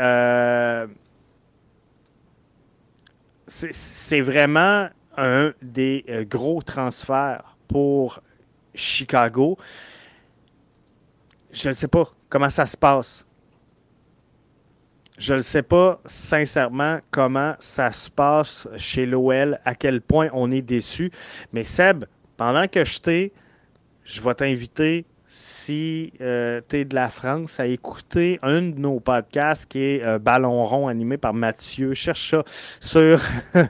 [3.47, 8.19] c'est vraiment un des gros transferts pour
[8.73, 9.57] Chicago.
[11.51, 13.27] Je ne sais pas comment ça se passe.
[15.19, 20.49] Je ne sais pas sincèrement comment ça se passe chez l'OL, à quel point on
[20.49, 21.11] est déçu.
[21.51, 22.05] Mais Seb,
[22.37, 23.33] pendant que je t'ai,
[24.05, 29.01] je vais t'inviter, si euh, tu es de la France, à écouter un de nos
[29.01, 31.93] podcasts qui est euh, Ballon rond animé par Mathieu.
[31.93, 32.43] Cherche ça
[32.79, 33.21] sur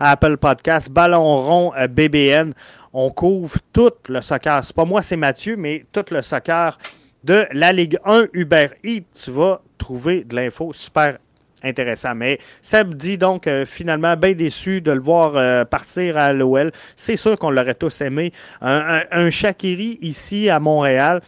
[0.00, 0.90] Apple Podcast.
[0.90, 2.52] Ballon rond euh, BBN.
[2.92, 4.64] On couvre tout le soccer.
[4.64, 6.76] C'est pas moi, c'est Mathieu, mais tout le soccer
[7.24, 9.04] de la Ligue 1 Uber Eats.
[9.14, 11.18] Tu vas trouver de l'info super
[11.62, 12.14] intéressant.
[12.14, 16.72] Mais Seb dit donc euh, finalement bien déçu de le voir euh, partir à l'OL.
[16.96, 18.32] C'est sûr qu'on l'aurait tous aimé.
[18.60, 21.22] Un, Shakiri ici à Montréal,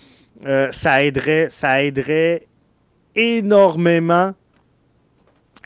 [0.47, 1.79] euh, ça aiderait, ça
[3.15, 4.35] énormément.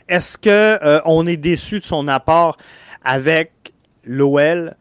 [0.07, 2.57] Est-ce que on est déçu de son apport
[3.03, 3.51] avec
[4.03, 4.75] l'OL?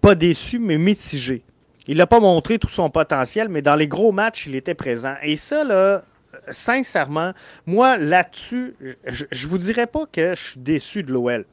[0.00, 1.42] pas déçu, mais mitigé.
[1.88, 5.14] Il n'a pas montré tout son potentiel, mais dans les gros matchs, il était présent.
[5.22, 6.04] Et ça, là,
[6.50, 7.32] sincèrement,
[7.66, 11.46] moi, là-dessus, je, ne vous dirais pas que je suis déçu de l'OL.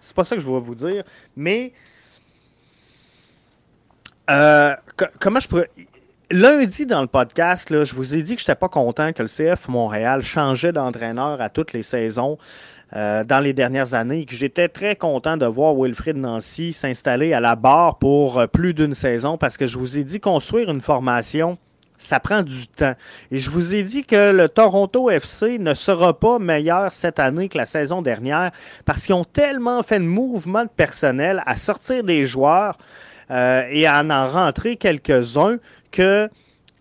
[0.00, 1.04] C'est pas ça que je vais vous dire,
[1.36, 1.72] mais
[4.30, 4.74] euh,
[5.20, 5.70] comment je pourrais.
[6.32, 9.28] Lundi, dans le podcast, je vous ai dit que je n'étais pas content que le
[9.28, 12.38] CF Montréal changeait d'entraîneur à toutes les saisons
[12.96, 17.34] euh, dans les dernières années et que j'étais très content de voir Wilfrid Nancy s'installer
[17.34, 20.70] à la barre pour euh, plus d'une saison parce que je vous ai dit construire
[20.70, 21.58] une formation
[21.98, 22.94] ça prend du temps.
[23.30, 27.50] Et je vous ai dit que le Toronto FC ne sera pas meilleur cette année
[27.50, 28.52] que la saison dernière
[28.86, 32.78] parce qu'ils ont tellement fait de mouvements de personnel à sortir des joueurs
[33.30, 35.58] euh, et à en rentrer quelques-uns
[35.92, 36.28] que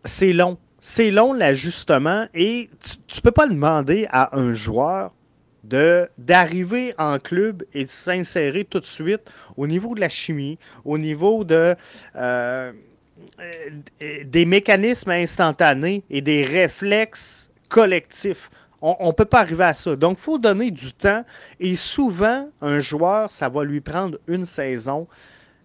[0.04, 0.58] c'est long.
[0.80, 2.69] C'est long l'ajustement et
[3.08, 5.13] tu ne peux pas demander à un joueur
[5.63, 9.21] d'arriver en club et de s'insérer tout de suite
[9.56, 11.45] au niveau de la chimie, au niveau.
[11.52, 11.76] Euh,
[13.39, 18.50] euh, des mécanismes instantanés et des réflexes collectifs.
[18.82, 19.95] On ne peut pas arriver à ça.
[19.95, 21.24] Donc, il faut donner du temps.
[21.60, 25.08] Et souvent, un joueur, ça va lui prendre une saison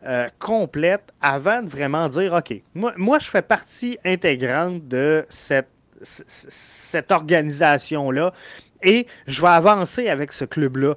[0.06, 5.68] euh, complète avant de vraiment dire, OK, moi, je fais partie intégrante de cette,
[6.02, 8.32] cette organisation-là.
[8.82, 10.94] Et je vais avancer avec ce club-là.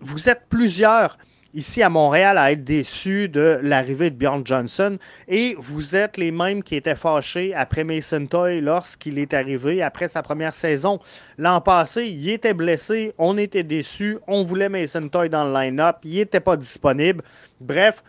[0.00, 1.16] Vous êtes plusieurs
[1.54, 6.32] ici à Montréal à être déçus de l'arrivée de Bjorn Johnson et vous êtes les
[6.32, 10.98] mêmes qui étaient fâchés après Mason Toy lorsqu'il est arrivé après sa première saison.
[11.38, 15.98] L'an passé, il était blessé, on était déçus, on voulait Mason Toy dans le line-up,
[16.02, 17.22] il n'était pas disponible.
[17.60, 18.02] Bref,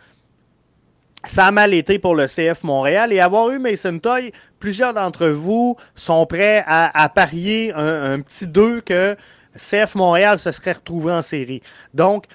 [1.26, 5.26] ça a mal été pour le CF Montréal et avoir eu Mason Toy, plusieurs d'entre
[5.28, 9.16] vous sont prêts à, parier un, petit 2 que
[9.56, 11.62] CF Montréal se serait retrouvé en série.
[11.94, 12.26] Donc,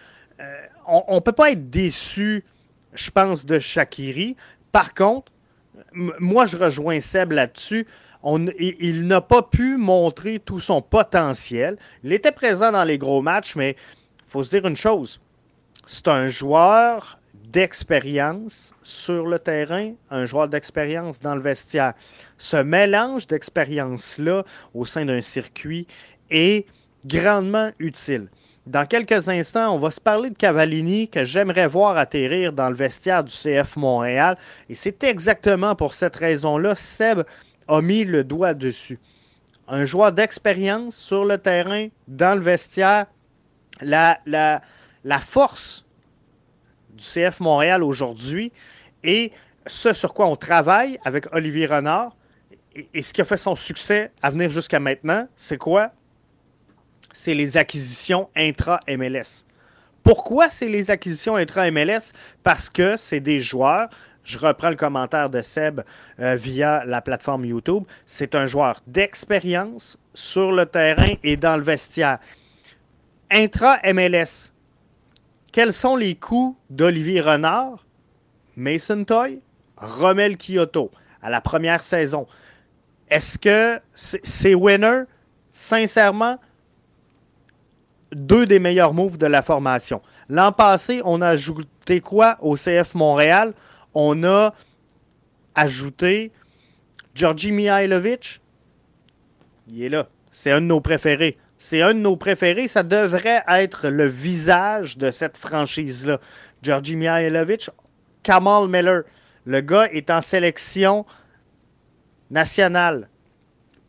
[0.86, 2.43] on ne peut pas être déçu,
[2.93, 4.36] je pense, de Shakiri.
[4.71, 5.32] Par contre,
[5.93, 7.88] moi, je rejoins Seb là-dessus.
[8.60, 11.77] il, n'a pas pu montrer tout son potentiel.
[12.04, 13.71] Il était présent dans les gros matchs, mais
[14.19, 15.21] il faut se dire une chose.
[15.86, 17.20] C'est un joueur
[17.52, 21.94] d'expérience sur le terrain, un joueur d'expérience dans le vestiaire.
[22.38, 25.88] Ce mélange d'expérience-là au sein d'un circuit
[26.30, 26.66] est
[27.06, 28.30] grandement utile.
[28.68, 32.76] Dans quelques instants, on va se parler de Cavallini que j'aimerais voir atterrir dans le
[32.76, 34.38] vestiaire du CF Montréal.
[34.70, 37.24] Et c'est exactement pour cette raison-là, Seb
[37.68, 39.00] a mis le doigt dessus.
[39.68, 43.08] Un joueur d'expérience sur le terrain, dans le vestiaire,
[43.82, 44.62] la, la,
[45.04, 45.86] la force
[46.93, 48.51] du CF Montréal aujourd'hui
[49.04, 49.32] et
[49.67, 52.15] ce sur quoi on travaille avec Olivier Renard
[52.93, 55.91] et, ce qui a fait son succès à venir jusqu'à maintenant, c'est quoi?
[57.13, 59.45] c'est les acquisitions intra-MLS.
[60.04, 62.13] Pourquoi c'est les acquisitions intra-MLS?
[62.43, 63.89] Parce que c'est des joueurs,
[64.23, 65.82] je reprends le commentaire de Seb
[66.19, 71.63] euh, via la plateforme YouTube, c'est un joueur d'expérience sur le terrain et dans le
[71.63, 72.19] vestiaire.
[73.30, 74.51] Intra-MLS,
[75.52, 77.86] quels sont les coûts d'Olivier Renard,
[78.56, 79.42] Mason Toy,
[79.78, 82.28] Romel Kyoto à la première saison?
[83.10, 85.04] Est-ce que c'est winner?
[85.52, 86.40] Sincèrement,
[88.14, 90.02] deux des meilleurs moves de la formation.
[90.30, 93.54] L'an passé, on a ajouté quoi au CF Montréal?
[93.94, 94.54] On a
[95.56, 96.32] ajouté
[97.14, 98.42] Georgi Mihailovic.
[99.68, 100.08] Il est là.
[100.32, 101.38] C'est un de nos préférés.
[101.63, 102.67] C'est un de nos préférés.
[102.67, 106.19] Ça devrait être le visage de cette franchise-là.
[106.63, 107.69] Georgi Mihailovic,
[108.24, 109.04] Kamal Miller.
[109.45, 111.06] Le gars est en sélection
[112.32, 113.10] nationale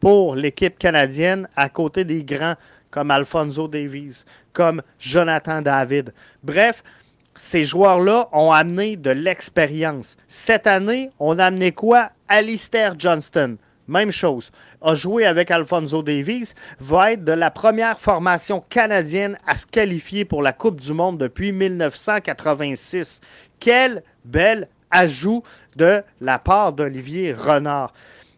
[0.01, 2.57] pour l'équipe canadienne à côté des grands
[2.91, 6.13] comme Alfonso Davies, comme Jonathan David.
[6.43, 6.85] Bref,
[7.37, 10.19] ces joueurs-là ont amené de l'expérience.
[10.29, 12.11] Cette année, on a amené quoi?
[12.29, 13.57] Alistair Johnston.
[13.93, 14.51] Même chose.
[14.81, 20.25] A joué avec Alfonso Davies, va être de la première formation canadienne à se qualifier
[20.25, 23.21] pour la Coupe du Monde depuis 1986.
[23.61, 25.43] Quel bel ajout
[25.77, 27.93] de la part d'Olivier Renard.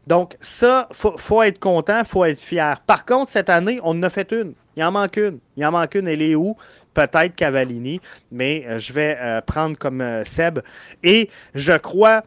[0.09, 2.81] Donc, ça, il faut, être content, il faut être fier.
[2.81, 4.55] Par contre, cette année, on en a fait une.
[4.77, 5.39] Il en manque une.
[5.57, 6.09] Il en manque une.
[6.09, 6.57] Elle est où?
[6.95, 8.01] Peut-être Cavallini,
[8.33, 10.61] mais euh, je vais euh, prendre comme euh, Seb.
[11.05, 12.25] Et je crois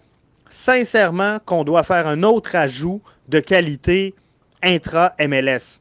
[0.50, 4.16] sincèrement qu'on doit faire un autre ajout de qualité
[4.64, 5.80] intra-MLS.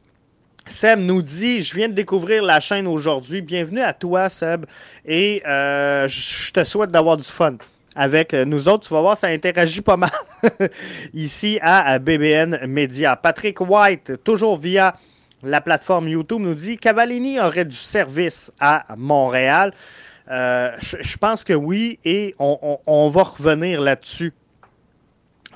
[0.65, 3.41] Seb nous dit, je viens de découvrir la chaîne aujourd'hui.
[3.41, 4.65] Bienvenue à toi, Seb.
[5.05, 7.55] Et je te souhaite d'avoir du fun
[7.95, 8.87] avec nous autres.
[8.87, 10.11] Tu vas voir, ça interagit pas mal
[11.13, 13.15] ici à BBN Media.
[13.15, 14.95] Patrick White, toujours via
[15.43, 19.73] la plateforme YouTube, nous dit Cavallini aurait du service à Montréal.
[20.29, 24.33] Euh, je, pense que oui, et on, va revenir là-dessus.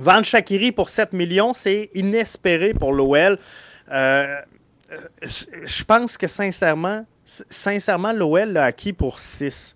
[0.02, 3.38] Vendre Shakiri pour 7 millions, c'est inespéré pour l'OL.
[3.92, 4.42] Euh,
[5.64, 9.76] je pense que sincèrement, sincèrement, l'OL l'a acquis pour 6.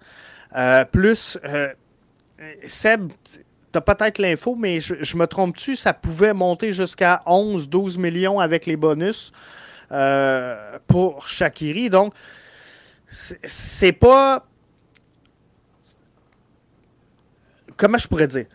[0.56, 1.38] Euh, plus,
[2.66, 8.40] Seb, tu as peut-être l'info, mais je, me trompe-tu, ça pouvait monter jusqu'à 11-12 millions
[8.40, 9.32] avec les bonus
[9.92, 11.92] euh, pour Shakiri.
[11.92, 12.16] Donc,
[13.12, 14.44] c'est pas.
[17.78, 18.46] Comment je pourrais dire?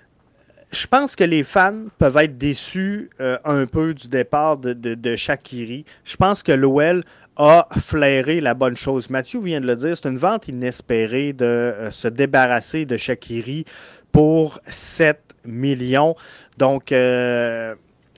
[0.73, 5.17] Je pense que les fans peuvent être déçus euh, un peu du départ de, de
[5.17, 5.85] Shakiri.
[6.05, 7.03] Je pense que l'OL
[7.37, 9.11] a flairé la bonne chose.
[9.11, 13.65] Mathieu vient de le dire, c'est une vente inespérée de euh, se débarrasser de Shakiri
[14.13, 16.15] pour 7 millions.
[16.59, 17.75] Donc, euh,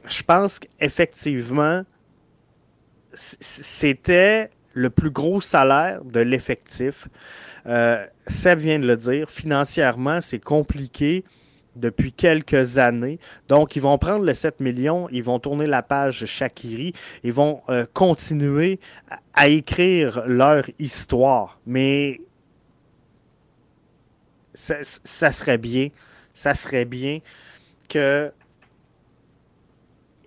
[0.09, 1.85] je pense qu'effectivement,
[3.15, 7.09] c'était le plus gros salaire de l'effectif.
[7.67, 11.25] Euh, Seb vient de le dire, financièrement, c'est compliqué
[11.77, 13.19] depuis quelques années.
[13.49, 16.93] Donc, ils vont prendre les 7 millions, ils vont tourner la page Shakiri,
[17.23, 18.79] ils vont euh, continuer
[19.35, 21.59] à, écrire leur histoire.
[21.67, 22.21] Mais
[24.55, 24.83] ça,
[25.33, 25.89] serait bien,
[26.35, 27.21] ça serait bien
[27.89, 28.33] que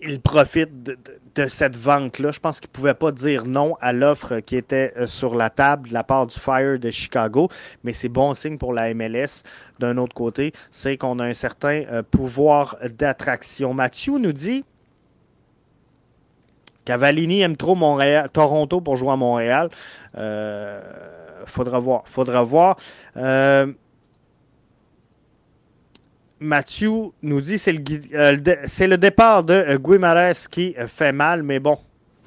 [0.07, 2.31] il profite de, cette vente-là.
[2.31, 5.49] Je pense qu'il ne pouvait pas dire non à l'offre qui était euh, sur la
[5.49, 7.49] table de la part du Fire de Chicago,
[7.83, 9.43] mais c'est bon signe pour la MLS.
[9.79, 13.73] D'un autre côté, c'est qu'on a un certain euh, pouvoir d'attraction.
[13.73, 14.63] Mathieu nous dit
[16.85, 19.69] Cavallini aime trop Montréal, Toronto pour jouer à Montréal.
[20.17, 20.81] Euh,
[21.45, 22.03] faudra voir.
[22.05, 22.77] Faudra voir.
[26.39, 27.81] Mathieu nous dit c'est le,
[28.13, 31.77] euh, départ de euh, qui fait mal, mais bon,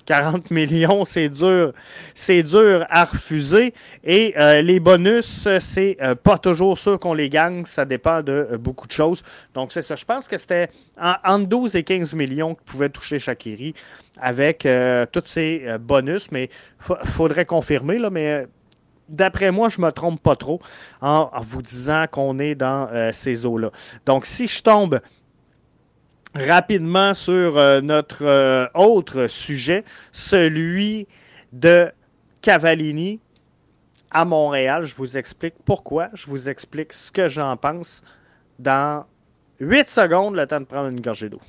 [0.06, 1.72] 40 millions, c'est dur.
[2.14, 3.74] C'est dur à refuser.
[4.02, 7.66] Et les bonus, c'est pas toujours sûr qu'on les gagne.
[7.66, 9.22] Ça dépend de beaucoup de choses.
[9.52, 9.96] Donc, c'est ça.
[9.96, 13.74] Je pense que c'était entre 12 et 15 millions que pouvait toucher Shakiri
[14.18, 14.66] avec
[15.12, 16.32] tous ces bonus.
[16.32, 16.48] Mais
[16.78, 17.98] faudrait confirmer.
[17.98, 18.46] Là, mais
[19.08, 20.60] d'après moi, je ne me trompe pas trop
[21.00, 23.70] en, vous disant qu'on est dans euh, ces eaux-là.
[24.06, 25.00] Donc, si je tombe
[26.34, 31.06] rapidement sur euh, notre euh, autre sujet, celui
[31.52, 31.90] de
[32.42, 33.20] Cavallini
[34.10, 38.02] à Montréal, je vous explique pourquoi, je vous explique ce que j'en pense
[38.58, 39.04] dans
[39.60, 41.40] 8 secondes, le temps de prendre une gorgée d'eau.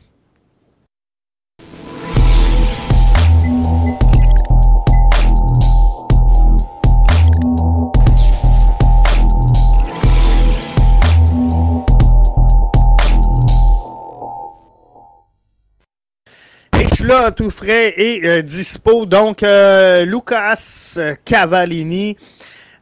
[17.04, 19.06] Là, tout frais et euh, dispo.
[19.06, 22.18] Donc, euh, Lucas Cavallini.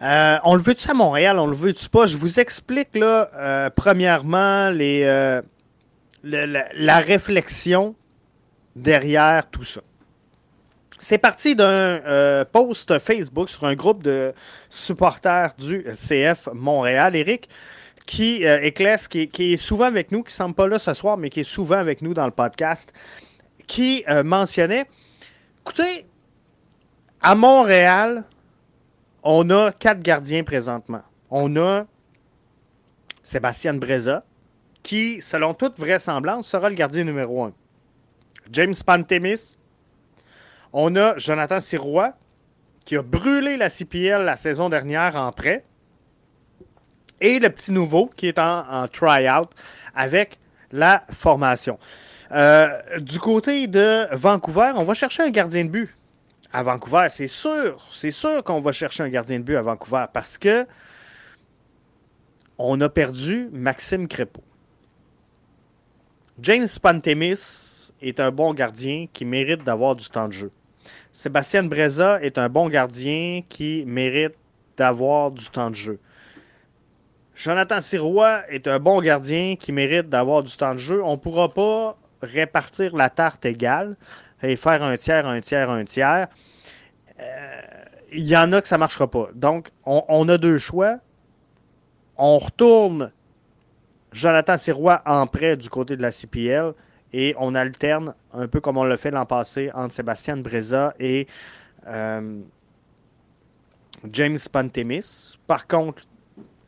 [0.01, 1.39] Euh, on le veut-tu à Montréal?
[1.39, 2.05] On le veut-tu pas?
[2.05, 5.41] Je vous explique, là, premièrement, les,
[6.24, 7.95] la, réflexion
[8.76, 9.82] derrière tout ça.
[10.99, 14.34] C'est parti d'un post Facebook sur un groupe de
[14.70, 17.15] supporters du CF Montréal.
[17.15, 17.49] Eric,
[18.05, 21.18] qui est qui, qui, est souvent avec nous, qui ne semble pas là ce soir,
[21.18, 22.93] mais qui est souvent avec nous dans le podcast
[23.68, 24.86] qui euh, mentionnait,
[25.61, 26.07] écoutez,
[27.22, 28.24] à Montréal,
[29.22, 31.01] on a quatre gardiens présentement.
[31.30, 31.86] On a
[33.22, 34.24] Sébastien Breza,
[34.82, 37.53] qui, selon toute vraisemblance, sera le gardien numéro un.
[38.51, 39.57] James Pantemis.
[40.72, 42.13] On a Jonathan Sirois,
[42.86, 45.65] qui a brûlé la CPL la saison dernière en prêt.
[47.20, 49.49] Et le petit nouveau, qui est en, en try-out
[49.93, 50.39] avec
[50.72, 51.80] la formation.
[52.32, 55.95] Euh, du côté de Vancouver, on va chercher un gardien de but.
[56.51, 60.05] À Vancouver, c'est sûr, c'est sûr qu'on va chercher un gardien de but à Vancouver
[60.13, 60.65] parce que
[62.57, 64.43] on a perdu Maxime Crépeau.
[66.39, 70.51] James Pantemis est un bon gardien qui mérite d'avoir du temps de jeu.
[71.11, 74.36] Sébastien Breza est un bon gardien qui mérite
[74.78, 75.99] d'avoir du temps de jeu.
[77.36, 81.03] Jonathan Sirois est un bon gardien qui mérite d'avoir du temps de jeu.
[81.03, 83.95] On ne pourra pas répartir la tarte égale
[84.41, 86.28] et faire un tiers, un tiers, un tiers,
[87.20, 87.61] euh,
[88.11, 89.30] il y en a que ça ne marchera pas.
[89.34, 90.97] Donc, on, a deux choix.
[92.15, 93.11] On retourne
[94.11, 96.74] Jonathan Sirois en prêt du côté de la CPL
[97.13, 101.28] et on alterne un peu comme on l'a fait l'an passé entre Sébastien Breza et
[101.88, 102.41] euh,
[104.11, 105.38] James Pantemis.
[105.45, 106.03] Par contre,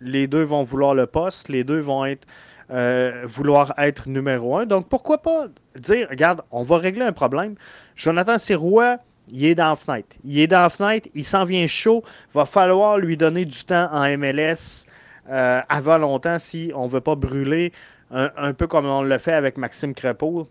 [0.01, 2.27] les deux vont vouloir le poste, les deux vont être
[2.71, 4.65] euh, vouloir être numéro un.
[4.65, 7.55] Donc, pourquoi pas dire, regarde, on va régler un problème.
[7.95, 8.97] Jonathan Sirois,
[9.27, 10.15] il est dans la fenêtre.
[10.23, 12.03] Il est dans la fenêtre, il s'en vient chaud.
[12.33, 14.85] Va falloir lui donner du temps en MLS
[15.29, 17.71] euh, avant longtemps si on ne veut pas brûler,
[18.11, 20.47] un, peu comme on le fait avec Maxime Crépeau.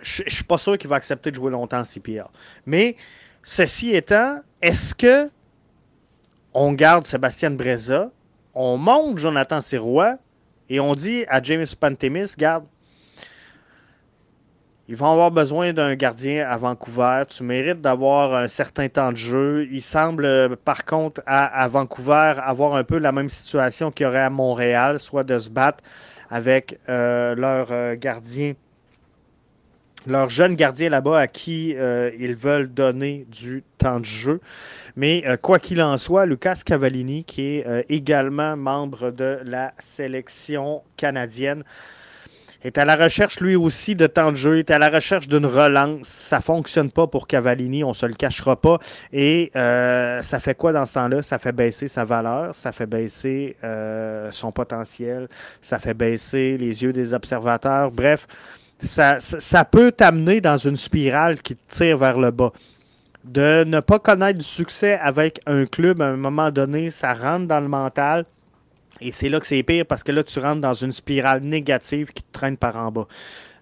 [0.00, 2.30] Je ne suis pas sûr qu'il va accepter de jouer longtemps en CPR.
[2.64, 2.96] Mais,
[3.42, 5.30] ceci étant, est-ce que
[6.54, 8.10] on garde Sébastien Breza,
[8.54, 10.16] on monte Jonathan Sirois,
[10.68, 12.64] et on dit à James Pantemis, garde,
[14.88, 17.24] ils vont avoir besoin d'un gardien à Vancouver.
[17.28, 19.66] Tu mérites d'avoir un certain temps de jeu.
[19.72, 24.20] Il semble, par contre, à, Vancouver, avoir un peu la même situation qu'il y aurait
[24.20, 25.82] à Montréal, soit de se battre
[26.30, 28.54] avec euh, leur euh, gardien,
[30.06, 34.40] leur jeune gardien là-bas à qui euh, ils veulent donner du temps de jeu.
[34.96, 39.72] Mais euh, quoi qu'il en soit, Lucas Cavallini, qui est euh, également membre de la
[39.78, 41.64] sélection canadienne,
[42.62, 45.46] est à la recherche lui aussi de temps de jeu, est à la recherche d'une
[45.46, 46.08] relance.
[46.08, 48.78] Ça ne fonctionne pas pour Cavallini, on se le cachera pas.
[49.12, 51.22] Et euh, ça fait quoi dans ce temps-là?
[51.22, 53.56] Ça fait baisser sa valeur, ça fait baisser
[54.32, 55.28] son potentiel,
[55.60, 57.92] ça fait baisser les yeux des observateurs.
[57.92, 58.26] Bref,
[58.80, 62.52] ça, peut t'amener dans une spirale qui te tire vers le bas
[63.24, 67.46] de ne pas connaître du succès avec un club à un moment donné, ça rentre
[67.46, 68.24] dans le mental.
[69.00, 72.12] Et c'est là que c'est pire parce que là, tu rentres dans une spirale négative
[72.12, 73.06] qui te traîne par en bas.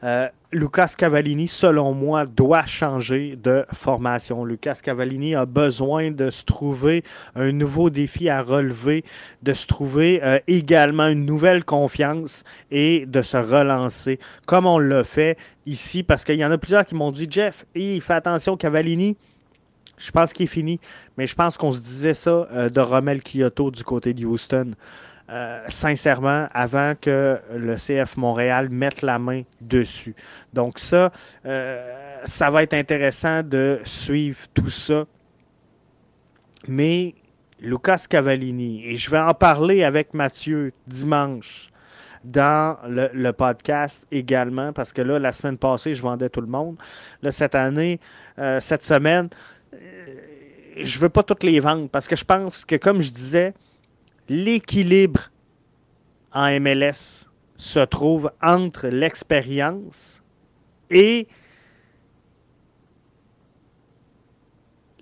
[0.05, 4.45] Euh, Lucas Cavallini, selon moi, doit changer de formation.
[4.45, 7.03] Lucas Cavallini a besoin de se trouver
[7.35, 9.05] un nouveau défi à relever,
[9.43, 15.03] de se trouver euh, également une nouvelle confiance et de se relancer, comme on l'a
[15.03, 15.37] fait
[15.67, 19.17] ici, parce qu'il y en a plusieurs qui m'ont dit Jeff, il fait attention, Cavallini.
[19.99, 20.79] Je pense qu'il est fini,
[21.17, 24.73] mais je pense qu'on se disait ça euh, de Romel Kyoto du côté de Houston.
[25.31, 30.14] Euh, sincèrement, avant que le CF Montréal mette la main dessus.
[30.53, 31.12] Donc ça,
[31.47, 35.07] euh, ça va être intéressant de suivre tout ça.
[36.68, 37.14] Mais
[37.59, 41.70] Lucas Cavallini, et je vais en parler avec Mathieu dimanche
[42.22, 46.77] dans le, podcast également, parce que là, la semaine passée, je vendais tout le monde.
[47.22, 47.99] Là, cette année,
[48.39, 49.31] euh, cette semaine,
[49.72, 53.55] je ne veux pas toutes les vendre, parce que je pense que, comme je disais,
[54.29, 55.31] l'équilibre
[56.33, 60.22] en MLS se trouve entre l'expérience
[60.91, 61.29] et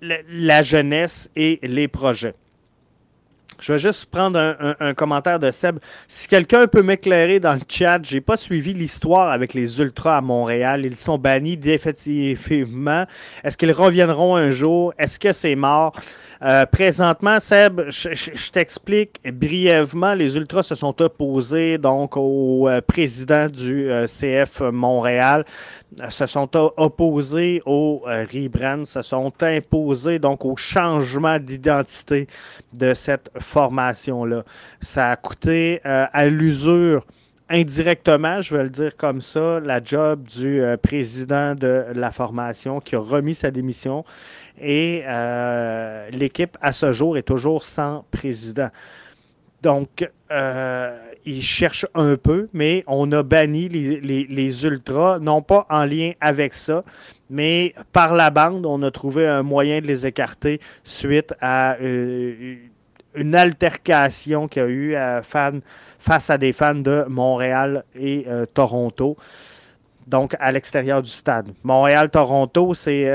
[0.01, 2.35] la jeunesse et les projets.
[3.63, 5.79] Je vais juste prendre un, commentaire de Seb.
[6.09, 10.21] Si quelqu'un peut m'éclairer dans le chat, j'ai pas suivi l'histoire avec les Ultras à
[10.21, 10.85] Montréal.
[10.85, 13.05] Ils sont bannis définitivement.
[13.41, 14.93] Est-ce qu'ils reviendront un jour?
[14.99, 15.93] Est-ce que c'est mort?
[16.41, 20.13] Euh, présentement, Seb, je, t'explique brièvement.
[20.13, 25.45] Les Ultras se sont opposés donc au euh, président du euh, CF Montréal
[26.09, 32.27] se sont opposés au rebrand, se sont imposés donc au changement d'identité
[32.71, 34.43] de cette formation-là.
[34.81, 37.05] Ça a coûté à l'usure
[37.49, 42.95] indirectement, je vais le dire comme ça, la job du président de la formation qui
[42.95, 44.03] a remis sa démission
[44.59, 48.69] et euh, l'équipe, à ce jour, est toujours sans président.
[49.61, 55.85] Donc, euh, ils cherchent un peu, mais on a banni les, ultras, non pas en
[55.85, 56.83] lien avec ça,
[57.29, 62.55] mais par la bande, on a trouvé un moyen de les écarter suite à euh,
[63.15, 64.95] une altercation qu'il y a eu
[65.99, 69.17] face à des fans de Montréal et Toronto,
[70.07, 71.47] donc à l'extérieur du stade.
[71.63, 73.05] Montréal-Toronto, c'est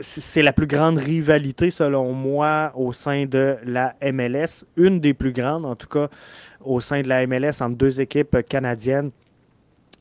[0.00, 4.64] c'est la plus grande rivalité, selon moi, au sein de la MLS.
[4.76, 6.08] Une des plus grandes, en tout cas,
[6.60, 9.10] au sein de la MLS, entre deux équipes canadiennes.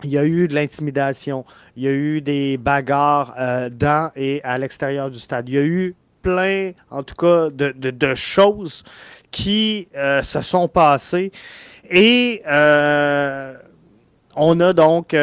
[0.04, 4.42] Il y a eu de l'intimidation, il y a eu des bagarres euh, dans et
[4.44, 5.50] à l'extérieur du stade.
[5.50, 8.84] Il y a eu plein, en tout cas, de, choses
[9.32, 11.32] qui euh, se sont passées.
[11.90, 13.56] Et euh,
[14.36, 15.16] on a donc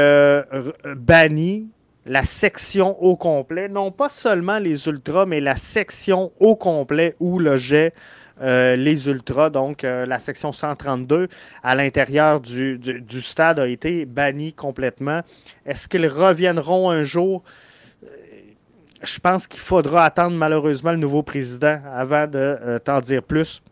[0.97, 1.69] banni
[2.07, 7.39] la section au complet, non pas seulement les ultras, mais la section au complet où
[7.39, 7.93] logeaient
[8.41, 11.29] euh, les ultras, donc euh, la section 132
[11.63, 12.79] à l'intérieur du,
[13.23, 15.23] stade a été bannie complètement.
[15.65, 17.43] Est-ce qu'ils reviendront un jour?
[18.05, 18.07] Euh,
[19.03, 23.63] je pense qu'il faudra attendre malheureusement le nouveau président avant de t'en dire plus.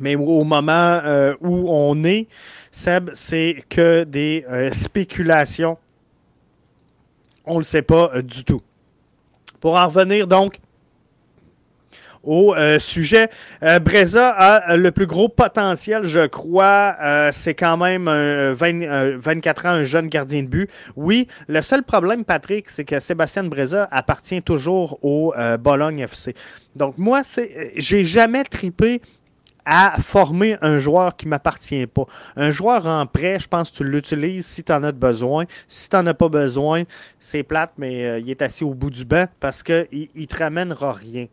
[0.00, 1.00] Mais au moment
[1.40, 2.26] où on est,
[2.70, 5.78] Seb, c'est que des spéculations
[7.46, 8.60] on ne le sait pas euh, du tout.
[9.60, 10.58] Pour en revenir donc
[12.22, 13.30] au euh, sujet.
[13.62, 16.96] Euh, Breza a le plus gros potentiel, je crois.
[17.30, 20.68] c'est quand même un 24 ans, un jeune gardien de but.
[20.96, 26.34] Oui, le seul problème, Patrick, c'est que Sébastien Breza appartient toujours au Bologne FC.
[26.74, 29.00] Donc moi, c'est, j'ai jamais tripé
[29.66, 32.06] à former un joueur qui ne m'appartient pas.
[32.36, 35.44] Un joueur en prêt, je pense que tu l'utilises si tu en as besoin.
[35.66, 36.84] Si tu n'en as pas besoin,
[37.18, 40.36] c'est plate, mais euh, il est assis au bout du banc parce qu'il ne te
[40.36, 41.26] ramènera rien.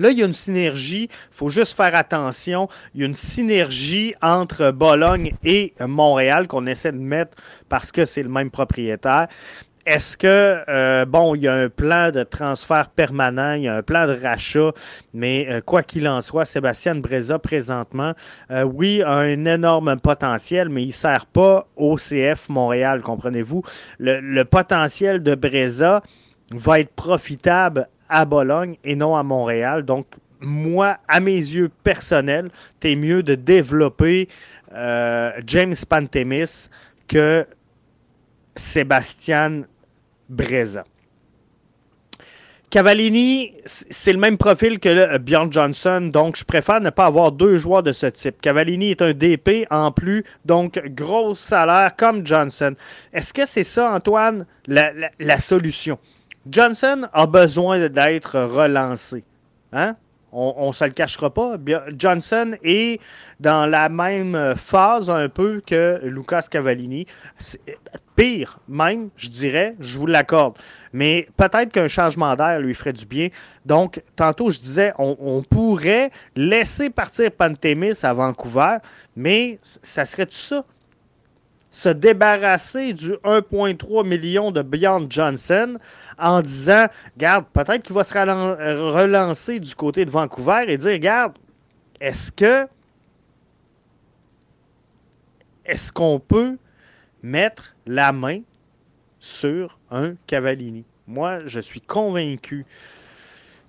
[0.00, 2.68] Là, il y a une synergie, il faut juste faire attention.
[2.94, 7.36] Il y a une synergie entre Bologne et Montréal qu'on essaie de mettre
[7.68, 9.26] parce que c'est le même propriétaire.
[9.88, 13.76] Est-ce que, euh, bon, il y a un plan de transfert permanent, il y a
[13.76, 14.72] un plan de rachat,
[15.14, 18.12] mais euh, quoi qu'il en soit, Sébastien Breza, présentement,
[18.50, 23.62] euh, oui, a un énorme potentiel, mais il ne sert pas au CF Montréal, comprenez-vous?
[23.98, 26.02] Le, potentiel de Breza
[26.50, 29.86] va être profitable à Bologne et non à Montréal.
[29.86, 30.06] Donc,
[30.40, 32.50] moi, à mes yeux personnels,
[32.82, 34.28] c'est mieux de développer
[34.70, 36.68] James Pantemis
[37.08, 37.46] que
[38.54, 39.62] Sébastien
[40.28, 40.84] Breza.
[42.70, 47.32] Cavallini, c'est le même profil que le Bjorn Johnson, donc je préfère ne pas avoir
[47.32, 48.42] deux joueurs de ce type.
[48.42, 52.74] Cavallini est un DP en plus, donc gros salaire comme Johnson.
[53.14, 55.98] Est-ce que c'est ça, Antoine, la, solution?
[56.46, 59.24] Johnson a besoin d'être relancé.
[59.72, 59.96] Hein?
[60.32, 61.56] On ne se le cachera pas.
[61.96, 63.00] Johnson est
[63.40, 67.06] dans la même phase un peu que Lucas Cavallini.
[68.14, 70.58] Pire, même, je dirais, je vous l'accorde.
[70.92, 73.28] Mais peut-être qu'un changement d'air lui ferait du bien.
[73.64, 78.78] Donc, tantôt, je disais, on, pourrait laisser partir Pantémis à Vancouver,
[79.16, 80.64] mais ça serait tout ça?
[81.70, 85.78] Se débarrasser du 1,3 million de Beyond Johnson
[86.18, 91.34] en disant, garde, peut-être qu'il va se relancer du côté de Vancouver et dire, regarde,
[92.00, 92.66] est-ce que
[95.66, 96.56] est-ce qu'on peut
[97.22, 98.40] mettre la main
[99.20, 100.84] sur un Cavallini?
[101.06, 102.64] Moi, je suis convaincu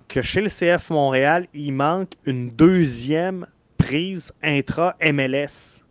[0.08, 3.46] que chez le CF Montréal, il manque une deuxième
[3.76, 5.84] prise intra-MLS.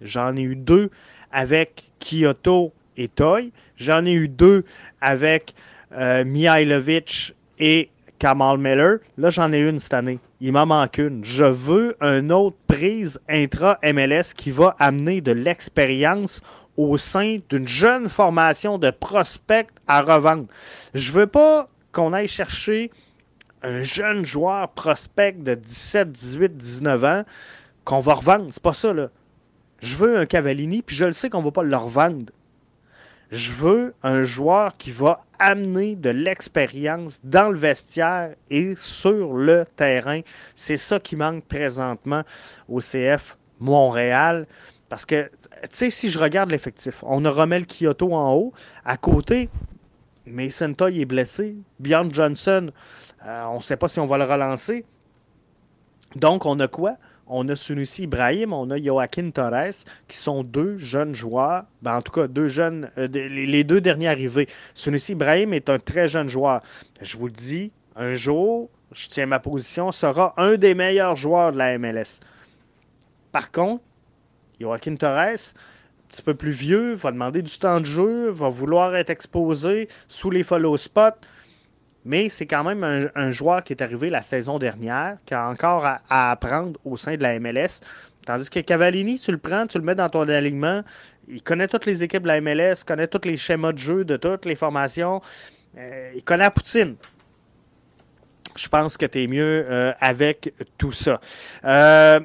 [0.00, 0.90] J'en ai eu deux
[1.32, 3.52] avec Kyoto et Toy.
[3.76, 4.64] J'en ai eu deux
[5.00, 5.54] avec
[5.92, 8.98] euh, Mihailovic et Kamal Miller.
[9.16, 10.18] Là, j'en ai une cette année.
[10.40, 11.24] Il m'en manque une.
[11.24, 16.40] Je veux une autre prise intra-MLS qui va amener de l'expérience
[16.76, 20.46] au sein d'une jeune formation de prospects à revendre.
[20.94, 22.90] Je veux pas qu'on aille chercher
[23.62, 27.22] un jeune joueur prospect de 17, 18, 19 ans
[27.84, 28.46] qu'on va revendre.
[28.50, 29.08] C'est pas ça, là.
[29.80, 32.32] Je veux un Cavallini, puis je le sais qu'on va pas le revendre.
[33.30, 39.64] Je veux un joueur qui va amener de l'expérience dans le vestiaire et sur le
[39.76, 40.20] terrain.
[40.54, 42.22] C'est ça qui manque présentement
[42.68, 44.46] au CF Montréal.
[44.88, 45.30] Parce que,
[45.62, 48.54] tu sais, si je regarde l'effectif, on a Romel Kyoto en haut.
[48.84, 49.50] À côté,
[50.26, 51.56] Mason Toy est blessé.
[51.78, 52.70] Bjorn Johnson,
[53.26, 54.86] euh, on ne sait pas si on va le relancer.
[56.16, 56.96] Donc, on a quoi?
[57.30, 61.64] On a Sunusi Ibrahim, on a Joaquin Torres, qui sont deux jeunes joueurs.
[61.82, 64.48] Ben, en tout cas, deux jeunes, euh, les deux derniers arrivés.
[64.74, 66.62] Sunusi Ibrahim est un très jeune joueur.
[67.02, 71.52] Je vous le dis, un jour, je tiens ma position, sera un des meilleurs joueurs
[71.52, 72.20] de la MLS.
[73.32, 73.82] Par contre,
[74.60, 78.96] Joaquin Torres, un petit peu plus vieux, va demander du temps de jeu, va vouloir
[78.96, 81.20] être exposé sous les follow spots.
[82.08, 85.84] Mais c'est quand même un, joueur qui est arrivé la saison dernière, qui a encore
[85.84, 87.82] à, apprendre au sein de la MLS.
[88.24, 90.82] Tandis que Cavallini, tu le prends, tu le mets dans ton alignement.
[91.28, 94.16] Il connaît toutes les équipes de la MLS, connaît tous les schémas de jeu de
[94.16, 95.20] toutes les formations.
[95.76, 96.96] Euh, il connaît Poutine.
[98.56, 101.20] Je pense que tu es mieux euh, avec tout ça.
[101.64, 102.20] Euh,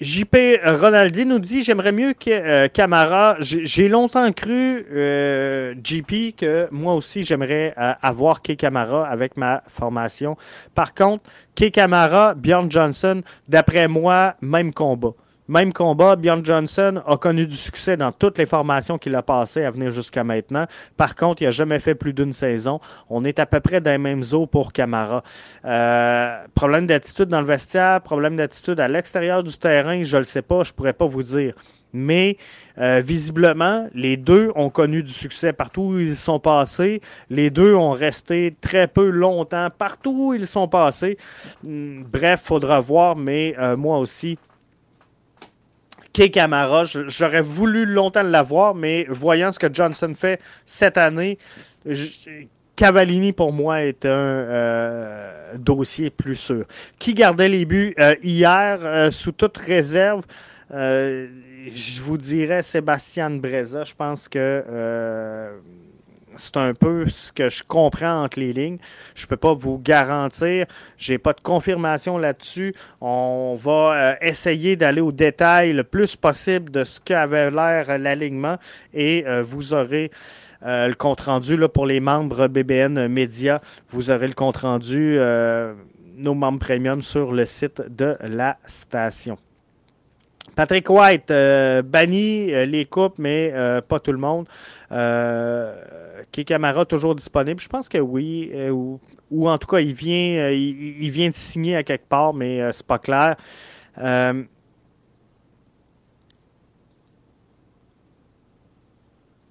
[0.00, 3.36] JP Ronaldi nous dit J'aimerais mieux que euh, Camara.
[3.40, 9.62] J'ai longtemps cru, euh, JP, que moi aussi j'aimerais euh, avoir K Camara avec ma
[9.68, 10.36] formation.
[10.74, 11.24] Par contre,
[11.54, 15.12] K Camara, Bjorn Johnson, d'après moi, même combat.
[15.48, 19.64] Même combat, Bjorn Johnson a connu du succès dans toutes les formations qu'il a passées
[19.64, 20.66] à venir jusqu'à maintenant.
[20.96, 22.78] Par contre, il n'a jamais fait plus d'une saison.
[23.10, 25.24] On est à peu près dans les mêmes eaux pour Camara.
[25.64, 30.24] Euh, problème d'attitude dans le vestiaire, problème d'attitude à l'extérieur du terrain, je ne le
[30.24, 31.54] sais pas, je ne pourrais pas vous dire.
[31.92, 32.38] Mais
[32.78, 37.00] euh, visiblement, les deux ont connu du succès partout où ils sont passés.
[37.28, 41.18] Les deux ont resté très peu longtemps partout où ils sont passés.
[41.64, 44.38] Hmm, bref, faudra voir, mais euh, moi aussi,
[46.12, 46.84] Kay Camara.
[46.84, 51.38] J'aurais voulu longtemps l'avoir, mais voyant ce que Johnson fait cette année,
[52.76, 56.64] Cavallini, pour moi, est un euh, dossier plus sûr.
[56.98, 60.24] Qui gardait les buts euh, hier euh, sous toute réserve?
[60.74, 63.84] je vous dirais Sébastien Breza.
[63.84, 64.64] Je pense que
[66.36, 68.78] c'est un peu ce que je comprends entre les lignes.
[69.14, 70.66] Je ne peux pas vous garantir.
[70.96, 72.74] Je n'ai pas de confirmation là-dessus.
[73.00, 78.56] On va euh, essayer d'aller au détail le plus possible de ce qu'avait l'air l'alignement
[78.94, 80.10] et euh, vous aurez
[80.64, 83.60] euh, le compte-rendu pour les membres BBN Média.
[83.90, 85.18] Vous aurez le compte-rendu,
[86.16, 89.38] nos membres premium, sur le site de la station.
[90.54, 91.32] Patrick White,
[91.84, 93.52] banni les coupes, mais
[93.88, 94.46] pas tout le monde.
[96.42, 97.60] Camara toujours disponible?
[97.60, 98.50] Je pense que oui.
[98.54, 98.70] Euh,
[99.30, 102.60] ou, en tout cas, il vient, euh, il, vient de signer à quelque part, mais
[102.60, 103.36] euh, c'est pas clair.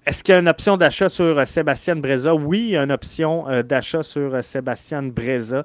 [0.04, 2.34] Est-ce qu'il y a une option d'achat sur Sébastien Breza?
[2.34, 5.64] Oui, il y a une option d'achat sur Sébastien Breza.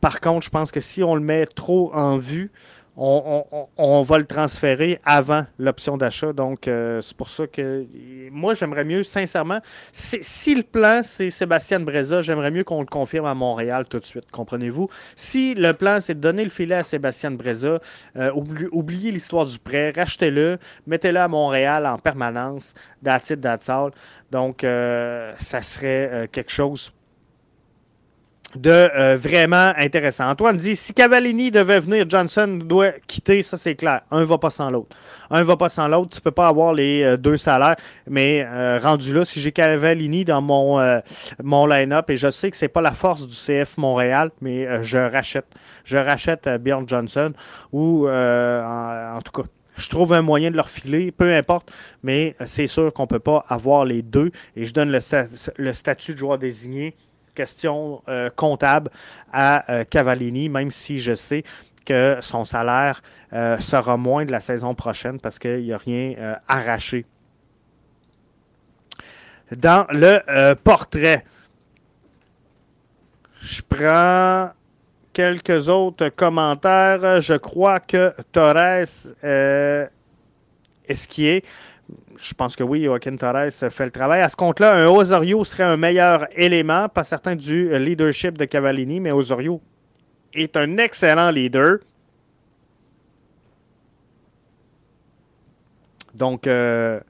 [0.00, 2.50] par contre, je pense que si on le met trop en vue,
[2.96, 6.32] on, va le transférer avant l'option d'achat.
[6.32, 7.86] Donc, euh, c'est pour ça que
[8.30, 9.60] moi, j'aimerais mieux, sincèrement,
[9.92, 14.04] si, le plan, c'est Sébastien Breza, j'aimerais mieux qu'on le confirme à Montréal tout de
[14.04, 14.88] suite, comprenez-vous?
[15.16, 17.80] Si le plan, c'est de donner le filet à Sébastien Breza,
[18.16, 18.30] euh,
[18.72, 23.40] oubliez l'histoire du prêt, rachetez-le, mettez-le à Montréal en permanence, that's it,
[24.30, 26.92] Donc, euh, ça serait quelque chose
[28.56, 30.28] de euh, vraiment intéressant.
[30.28, 34.02] Antoine dit si Cavallini devait venir, Johnson doit quitter, ça c'est clair.
[34.10, 34.96] Un va pas sans l'autre.
[35.30, 36.14] Un va pas sans l'autre.
[36.14, 37.76] Tu peux pas avoir les euh, deux salaires.
[38.08, 41.00] Mais euh, rendu là, si j'ai Cavallini dans mon,
[41.42, 44.98] mon line-up, et je sais que c'est pas la force du CF Montréal, mais je
[44.98, 45.46] rachète.
[45.84, 47.32] Je rachète Bjorn Johnson
[47.72, 49.48] ou en, tout cas.
[49.76, 51.72] Je trouve un moyen de leur filer, peu importe,
[52.02, 54.30] mais c'est sûr qu'on ne peut pas avoir les deux.
[54.54, 54.98] Et je donne le,
[55.56, 56.94] le statut de joueur désigné
[57.34, 58.90] question euh, comptable
[59.32, 61.44] à euh, Cavallini, même si je sais
[61.84, 63.02] que son salaire
[63.32, 67.04] euh, sera moins de la saison prochaine parce qu'il n'y a rien arraché.
[69.50, 71.24] Dans le portrait,
[73.42, 74.50] je prends
[75.12, 77.20] quelques autres commentaires.
[77.20, 78.86] Je crois que Torres
[80.88, 81.44] Esquier
[82.16, 84.22] je pense que oui, Joaquin Torres fait le travail.
[84.22, 89.00] À ce compte-là, un Osorio serait un meilleur élément, pas certain du leadership de Cavallini,
[89.00, 89.60] mais Osorio
[90.34, 91.78] est un excellent leader.
[96.14, 97.00] Donc, euh,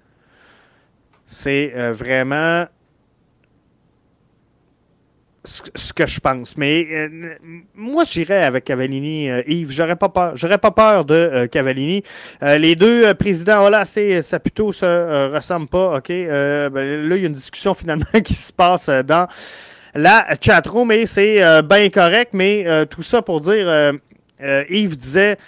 [1.27, 2.67] c'est euh, vraiment
[5.45, 6.57] ce que je pense.
[6.57, 7.35] Mais euh,
[7.75, 9.73] moi, j'irais avec Cavallini, euh, Yves.
[9.73, 10.37] J'aurais pas peur.
[10.37, 12.03] J'aurais pas peur de euh, Cavallini.
[12.41, 15.97] les deux présidents, oh là, ça plutôt se ressemble pas.
[15.97, 16.09] OK?
[16.09, 19.27] Ben, là, il y a une discussion finalement qui se passe dans
[19.95, 22.31] la chatroom, mais c'est bien correct.
[22.35, 23.93] Mais tout ça pour dire,
[24.41, 25.39] Yves disait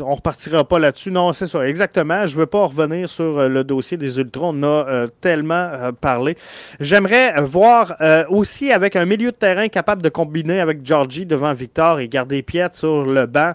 [0.00, 1.10] on repartira pas là-dessus.
[1.10, 2.26] Non, c'est ça, exactement.
[2.26, 4.50] Je veux pas revenir sur euh, le dossier des Ultras.
[4.52, 6.36] On a euh, tellement euh, parlé.
[6.80, 7.96] J'aimerais voir
[8.28, 12.42] aussi avec un milieu de terrain capable de combiner avec Georgie devant Victor et garder
[12.42, 13.52] Piet sur le banc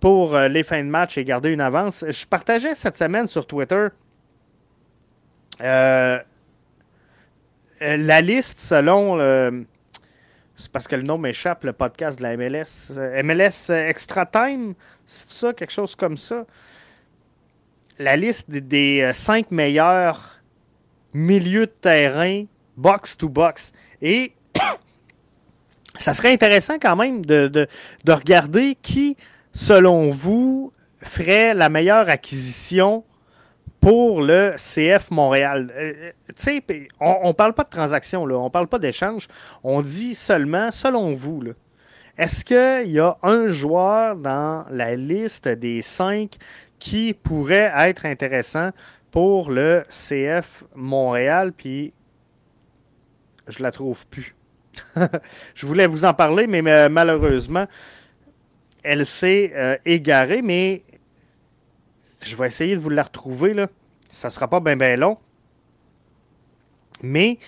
[0.00, 2.04] pour les fins de match et garder une avance.
[2.08, 3.88] Je partageais cette semaine sur Twitter
[5.60, 6.22] la
[8.20, 9.18] liste selon
[10.58, 12.92] c'est parce que le nom m'échappe, le podcast de la MLS.
[13.22, 14.74] MLS Extra Time,
[15.08, 16.44] c'est ça, quelque chose comme ça.
[17.98, 20.40] La liste des, euh, cinq meilleurs
[21.14, 22.44] milieux de terrain
[22.76, 23.72] box-to-box.
[24.02, 24.34] Et
[25.98, 29.16] ça serait intéressant quand même de, de, regarder qui,
[29.52, 33.02] selon vous, ferait la meilleure acquisition
[33.80, 35.72] pour le CF Montréal.
[35.74, 36.12] Euh,
[36.46, 39.26] euh, on ne parle pas de transaction, là, on ne parle pas d'échange.
[39.64, 41.52] On dit seulement, selon vous, là,
[42.18, 46.36] est-ce qu'il y a un joueur dans la liste des cinq
[46.80, 48.70] qui pourrait être intéressant
[49.12, 51.52] pour le CF Montréal?
[51.52, 51.92] Puis
[53.46, 54.34] je la trouve plus.
[55.54, 57.68] je voulais vous en parler, mais malheureusement,
[58.82, 60.42] elle s'est euh, égarée.
[60.42, 60.82] Mais
[62.20, 63.54] je vais essayer de vous la retrouver.
[63.54, 63.68] Là.
[64.10, 65.18] Ça ne sera pas bien bien long.
[67.00, 67.38] Mais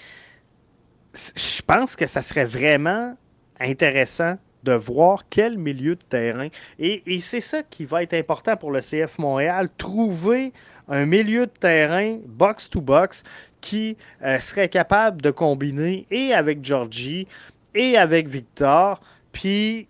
[1.13, 3.17] je pense que ça serait vraiment
[3.59, 6.49] intéressant de voir quel milieu de terrain.
[6.79, 10.53] Et, c'est ça qui va être important pour le CF Montréal, trouver
[10.89, 13.23] un milieu de terrain box-to-box
[13.61, 17.29] qui euh, serait capable de combiner et avec Georgie
[17.75, 19.01] et avec Victor.
[19.33, 19.87] Puis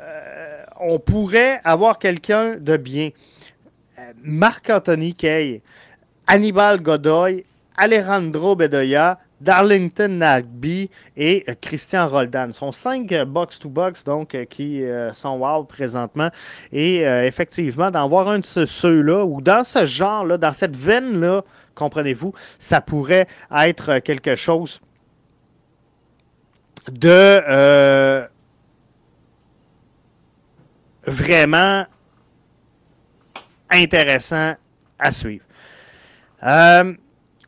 [0.00, 3.10] euh, on pourrait avoir quelqu'un de bien.
[3.98, 5.62] Euh, Marc-Anthony Kay,
[6.26, 7.44] Hannibal Godoy,
[7.76, 12.52] Alejandro Bedoya, Darlington Nagby et euh, Christian Roldan.
[12.52, 14.82] Ce sont cinq euh, box-to-box donc euh, qui
[15.12, 16.30] sont wow présentement.
[16.72, 21.42] Et effectivement, d'en voir un de ceux-là ou dans ce genre-là, dans cette veine-là,
[21.74, 23.26] comprenez-vous, ça pourrait
[23.56, 24.80] être quelque chose
[26.90, 27.40] de
[31.06, 31.86] vraiment
[33.70, 34.54] intéressant
[34.98, 35.44] à suivre.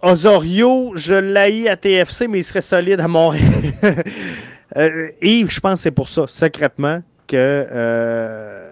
[0.02, 3.52] Osorio, je l'ai à TFC, mais il serait solide à Montréal.
[4.76, 8.68] euh, Yves, je pense que c'est pour ça, secrètement, que euh,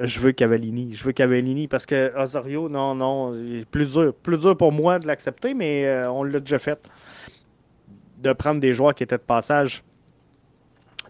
[0.00, 0.92] je veux Cavallini.
[0.92, 3.32] Je veux Cavallini parce que Osorio, non, non,
[3.70, 6.80] plus dur, plus dur pour moi de l'accepter, mais euh, on l'a déjà fait.
[8.18, 9.84] De prendre des joueurs qui étaient de passage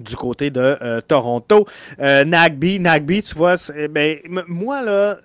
[0.00, 1.66] du côté de euh, Toronto.
[1.98, 3.54] Nagby, Nagby, tu vois,
[3.90, 4.18] ben,
[4.48, 5.18] moi, là,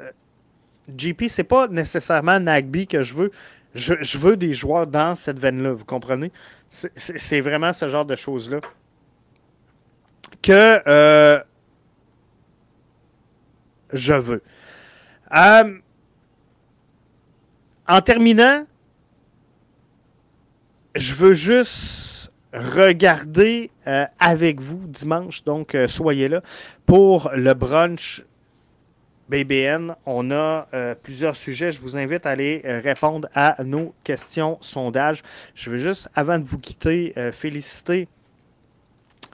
[0.89, 3.31] GP, c'est pas nécessairement Nagby que je veux
[3.78, 6.32] je, veux des joueurs dans cette veine-là, vous comprenez?
[6.69, 8.59] C'est vraiment ce genre de choses-là.
[10.41, 11.39] Que euh,
[13.93, 14.41] je veux.
[15.34, 15.80] Euh,
[17.88, 18.65] en terminant,
[20.95, 26.41] je veux juste regarder euh, avec vous dimanche, donc soyez là,
[26.86, 28.25] pour le brunch
[29.30, 29.95] BBN.
[30.05, 30.67] On a
[31.03, 31.71] plusieurs sujets.
[31.71, 35.23] Je vous invite à aller répondre à nos questions sondages.
[35.55, 38.07] Je veux juste, avant de vous quitter, féliciter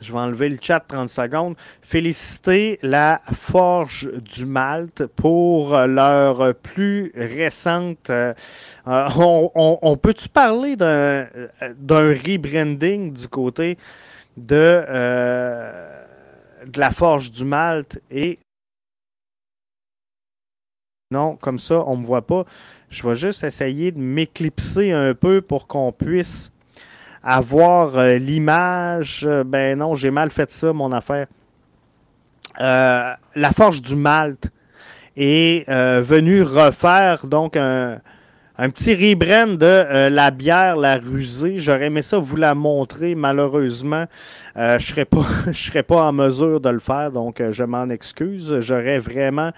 [0.04, 1.56] je vais enlever le chat 30 secondes.
[1.82, 8.10] Féliciter la Forge du Malte pour leur plus récente.
[8.10, 8.34] Euh,
[8.88, 11.28] euh, on, peut-tu parler d'un
[11.90, 13.78] rebranding du côté
[14.36, 14.56] de,
[14.90, 16.04] euh,
[16.66, 18.40] de la Forge du Malte et.
[21.14, 22.44] Non, comme ça, on ne me voit pas.
[22.90, 26.52] Je vais juste essayer de m'éclipser un peu pour qu'on puisse
[27.22, 29.24] avoir euh, l'image.
[29.28, 31.28] Euh, ben non, j'ai mal fait ça, mon affaire.
[32.60, 34.50] Euh, la Forge du Malte
[35.16, 35.70] est
[36.02, 38.00] venue refaire donc un,
[38.58, 41.60] petit rebrand de la bière, la rusée.
[41.60, 43.14] J'aurais aimé ça vous la montrer.
[43.14, 44.06] Malheureusement,
[44.56, 48.60] je ne serais, pas, serais pas en mesure de le faire, donc je m'en excuse.
[48.60, 49.52] J'aurais vraiment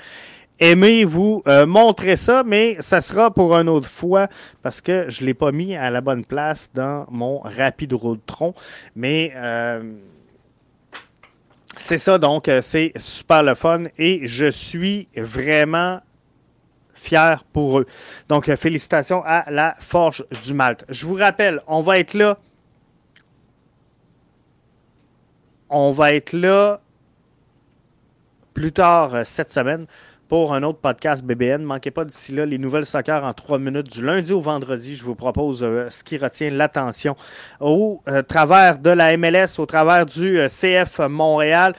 [0.59, 4.27] aimez-vous euh, montrer ça, mais ça sera pour une autre fois
[4.61, 7.95] parce que je ne l'ai pas mis à la bonne place dans mon rapide
[8.25, 8.53] tronc.
[8.95, 9.93] Mais euh,
[11.77, 16.01] c'est ça, donc euh, c'est super le fun et je suis vraiment
[16.93, 17.85] fier pour eux.
[18.29, 20.85] Donc félicitations à la Forge du Malte.
[20.89, 22.37] Je vous rappelle, on va être là.
[25.69, 26.79] On va être là
[28.53, 29.87] plus tard cette semaine
[30.27, 31.61] pour un autre podcast BBN.
[31.63, 34.95] Manquez pas d'ici là les nouvelles soccer en trois minutes du lundi au vendredi.
[34.95, 37.15] Je vous propose euh, ce qui retient l'attention
[37.59, 41.75] au euh, travers de la MLS, au travers du euh, CF Montréal.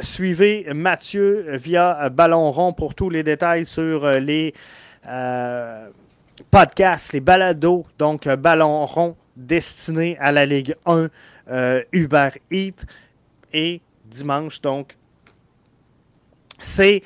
[0.00, 4.54] suivez Mathieu via Ballon Rond pour tous les détails sur les
[6.50, 11.08] podcasts, les balados, donc Ballon Rond destiné à la Ligue 1
[11.92, 12.84] Uber Eats.
[13.52, 14.96] Et dimanche, donc,
[16.58, 17.02] c'est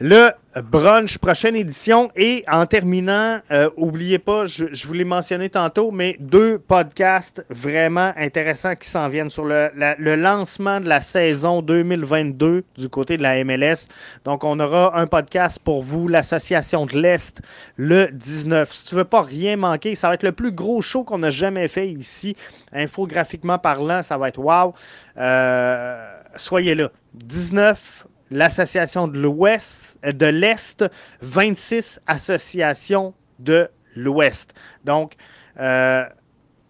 [0.00, 0.30] le
[0.60, 2.10] brunch, prochaine édition.
[2.16, 8.12] Et en terminant, euh, oubliez pas, je, vous l'ai mentionné tantôt, mais deux podcasts vraiment
[8.16, 9.70] intéressants qui s'en viennent sur le,
[10.16, 13.88] lancement de la saison 2022 du côté de la MLS.
[14.24, 17.40] Donc, on aura un podcast pour vous, l'Association de l'Est,
[17.76, 18.72] le 19.
[18.72, 21.30] Si tu veux pas rien manquer, ça va être le plus gros show qu'on a
[21.30, 22.36] jamais fait ici.
[22.72, 24.74] Infographiquement parlant, ça va être wow.
[25.16, 26.90] Euh, soyez là.
[27.14, 30.84] 19 l'Association de l'Ouest, euh, de l'Est,
[31.20, 34.54] 26 associations de l'Ouest.
[34.84, 35.14] Donc,
[35.60, 36.04] euh,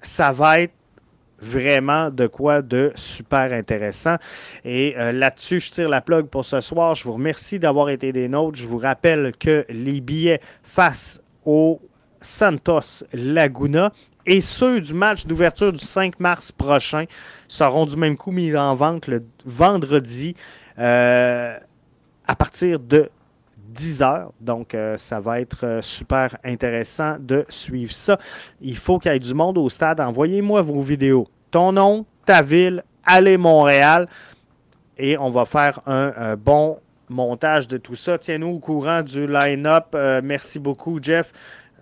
[0.03, 0.75] ça va être
[1.39, 4.17] vraiment de quoi de super intéressant.
[4.65, 6.95] Et euh, là-dessus, je tire la plug pour ce soir.
[6.95, 8.59] Je vous remercie d'avoir été des nôtres.
[8.59, 11.81] Je vous rappelle que les billets face au
[12.21, 13.93] Santos Laguna
[14.25, 17.07] et ceux du match d'ouverture du 5 mars prochain
[17.49, 20.37] seront du même coup mis en vente le vendredi
[20.79, 21.57] euh,
[22.27, 23.11] à partir de
[23.57, 24.33] 10 heures.
[24.41, 28.19] Donc, euh, ça va être euh, super intéressant de suivre ça.
[28.61, 30.01] Il faut qu'il y ait du monde au stade.
[30.01, 31.29] Envoyez-moi vos vidéos.
[31.51, 34.09] Ton nom, ta ville, allez Montréal.
[34.99, 38.19] Et on va faire un, bon montage de tout ça.
[38.19, 39.97] Tiens-nous au courant du line-up.
[40.23, 41.33] merci beaucoup, Jeff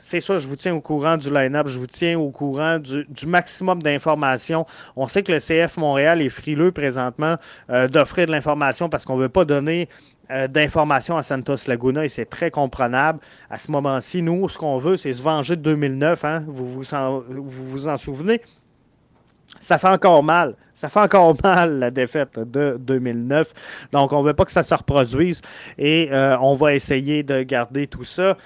[0.01, 3.07] c'est ça, je vous tiens au courant du line-up, je vous tiens au courant du,
[3.27, 4.67] maximum d'informations.
[4.97, 7.37] On sait que le CF Montréal est frileux présentement
[7.69, 9.89] euh, d'offrir de l'information parce qu'on ne veut pas donner
[10.31, 13.21] euh, d'informations à Santos Laguna et c'est très comprenable.
[13.51, 16.25] À ce moment-ci, nous, ce qu'on veut, c'est se venger de 2009.
[16.25, 16.45] Hein?
[16.49, 18.41] Vous, vous, en, vous vous en souvenez?
[19.59, 20.55] Ça fait encore mal.
[20.75, 23.53] Ça fait encore mal la défaite de 2009.
[23.93, 25.43] Donc, on ne veut pas que ça se reproduise
[25.77, 28.37] et euh, on va essayer de garder tout ça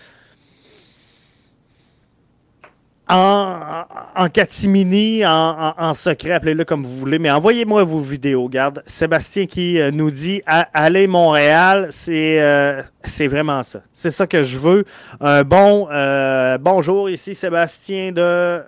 [3.09, 3.85] en,
[4.17, 8.49] en catimini, en, secret, appelez-le comme vous voulez, mais envoyez-moi vos vidéos.
[8.49, 13.83] Garde, Sébastien qui euh, nous dit Allez Montréal, euh, c'est vraiment ça.
[13.93, 14.85] C'est ça que je veux.
[15.21, 18.63] Un bon euh, bonjour, ici Sébastien de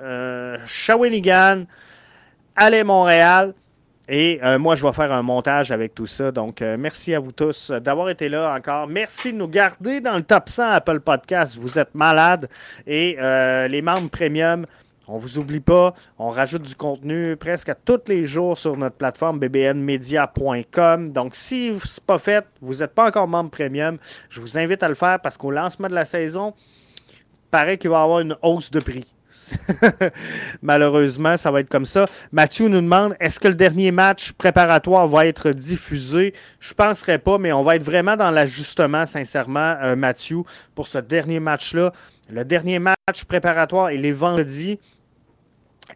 [0.65, 1.65] Shawinigan.
[2.55, 3.55] Allez Montréal.
[4.09, 6.31] Et euh, moi, je vais faire un montage avec tout ça.
[6.31, 8.87] Donc, euh, merci à vous tous d'avoir été là encore.
[8.87, 11.59] Merci de nous garder dans le top 100 Apple Podcast.
[11.61, 12.49] Vous êtes malades.
[12.87, 14.65] Et euh, les membres premium,
[15.09, 15.93] on vous oublie pas.
[16.21, 21.13] On rajoute du contenu presque à tous les jours sur notre plateforme bbnmedia.com.
[21.13, 23.99] Donc, si ce pas fait, vous n'êtes pas encore membre premium,
[24.31, 26.55] je vous invite à le faire parce qu'au lancement de la saison,
[27.51, 29.16] paraît qu'il va y avoir une hausse de prix.
[30.63, 32.07] Malheureusement, ça va être comme ça.
[32.33, 36.35] Mathieu nous demande est-ce que le dernier match préparatoire va être diffusé?
[36.61, 40.39] Je ne penserais pas, mais on va être vraiment dans l'ajustement, sincèrement, euh, Mathieu,
[40.75, 41.93] pour ce dernier match-là.
[42.31, 44.79] Le dernier match préparatoire, il est vendredi.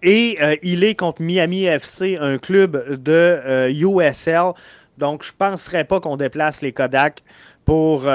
[0.03, 4.37] Et euh, il est contre Miami FC, un club de USL.
[4.37, 4.53] Euh,
[4.99, 7.23] Donc, je ne penserais pas qu'on déplace les Kodak
[7.65, 8.09] pour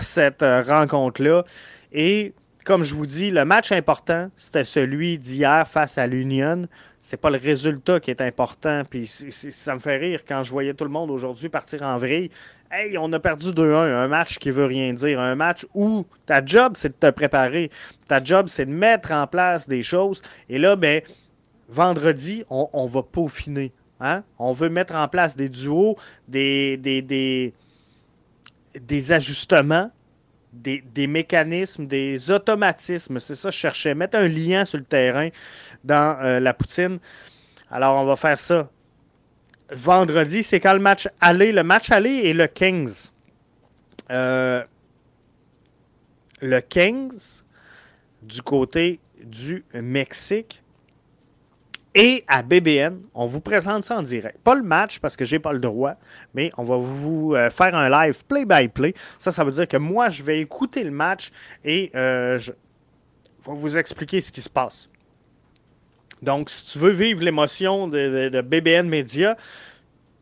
[0.00, 1.44] cette rencontre-là.
[1.92, 2.32] Et
[2.64, 6.68] comme je vous dis, le match important, c'était celui d'hier face à l'Union.
[7.00, 8.82] C'est pas le résultat qui est important.
[8.88, 12.30] Puis ça me fait rire quand je voyais tout le monde aujourd'hui partir en vrille.
[12.70, 15.20] Hey, on a perdu 2-1, un match qui veut rien dire.
[15.20, 17.70] Un match où ta job, c'est de te préparer.
[18.06, 20.22] Ta job, c'est de mettre en place des choses.
[20.48, 21.02] Et là, ben,
[21.68, 23.72] vendredi, on, va peaufiner.
[24.00, 24.22] Hein?
[24.38, 25.96] On veut mettre en place des duos,
[26.28, 27.52] des, des, des,
[28.80, 29.90] des ajustements
[30.52, 33.18] des, mécanismes, des automatismes.
[33.18, 33.94] C'est ça je cherchais.
[33.94, 35.28] Mettre un lien sur le terrain
[35.84, 36.98] dans euh, la poutine.
[37.70, 38.70] Alors, on va faire ça.
[39.70, 41.52] Vendredi, c'est quand le match aller?
[41.52, 43.12] Le match aller est le 15.
[44.10, 44.62] Euh,
[46.42, 47.44] le 15
[48.22, 50.61] du côté du Mexique.
[51.94, 54.38] Et à BBN, on vous présente ça en direct.
[54.38, 55.94] Pas le match parce que j'ai pas le droit,
[56.32, 58.94] mais on va vous euh, faire un live play-by-play.
[59.18, 61.30] Ça, ça veut dire que moi, je vais écouter le match
[61.64, 62.56] et euh, je vais
[63.46, 64.88] vous expliquer ce qui se passe.
[66.22, 69.36] Donc, si tu veux vivre l'émotion de, BBN Media,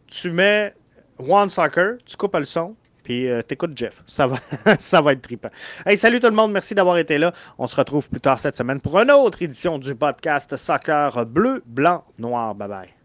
[0.09, 0.75] tu mets
[1.19, 2.75] One Soccer, tu coupes le son,
[3.11, 4.05] puis euh, t'écoutes Jeff.
[4.07, 4.37] Ça va,
[4.79, 5.51] ça va être trippant.
[5.85, 7.33] Hey, salut tout le monde, merci d'avoir été là.
[7.59, 11.61] On se retrouve plus tard cette semaine pour une autre édition du podcast Soccer bleu,
[11.67, 12.55] blanc, noir.
[12.55, 13.00] Bye bye.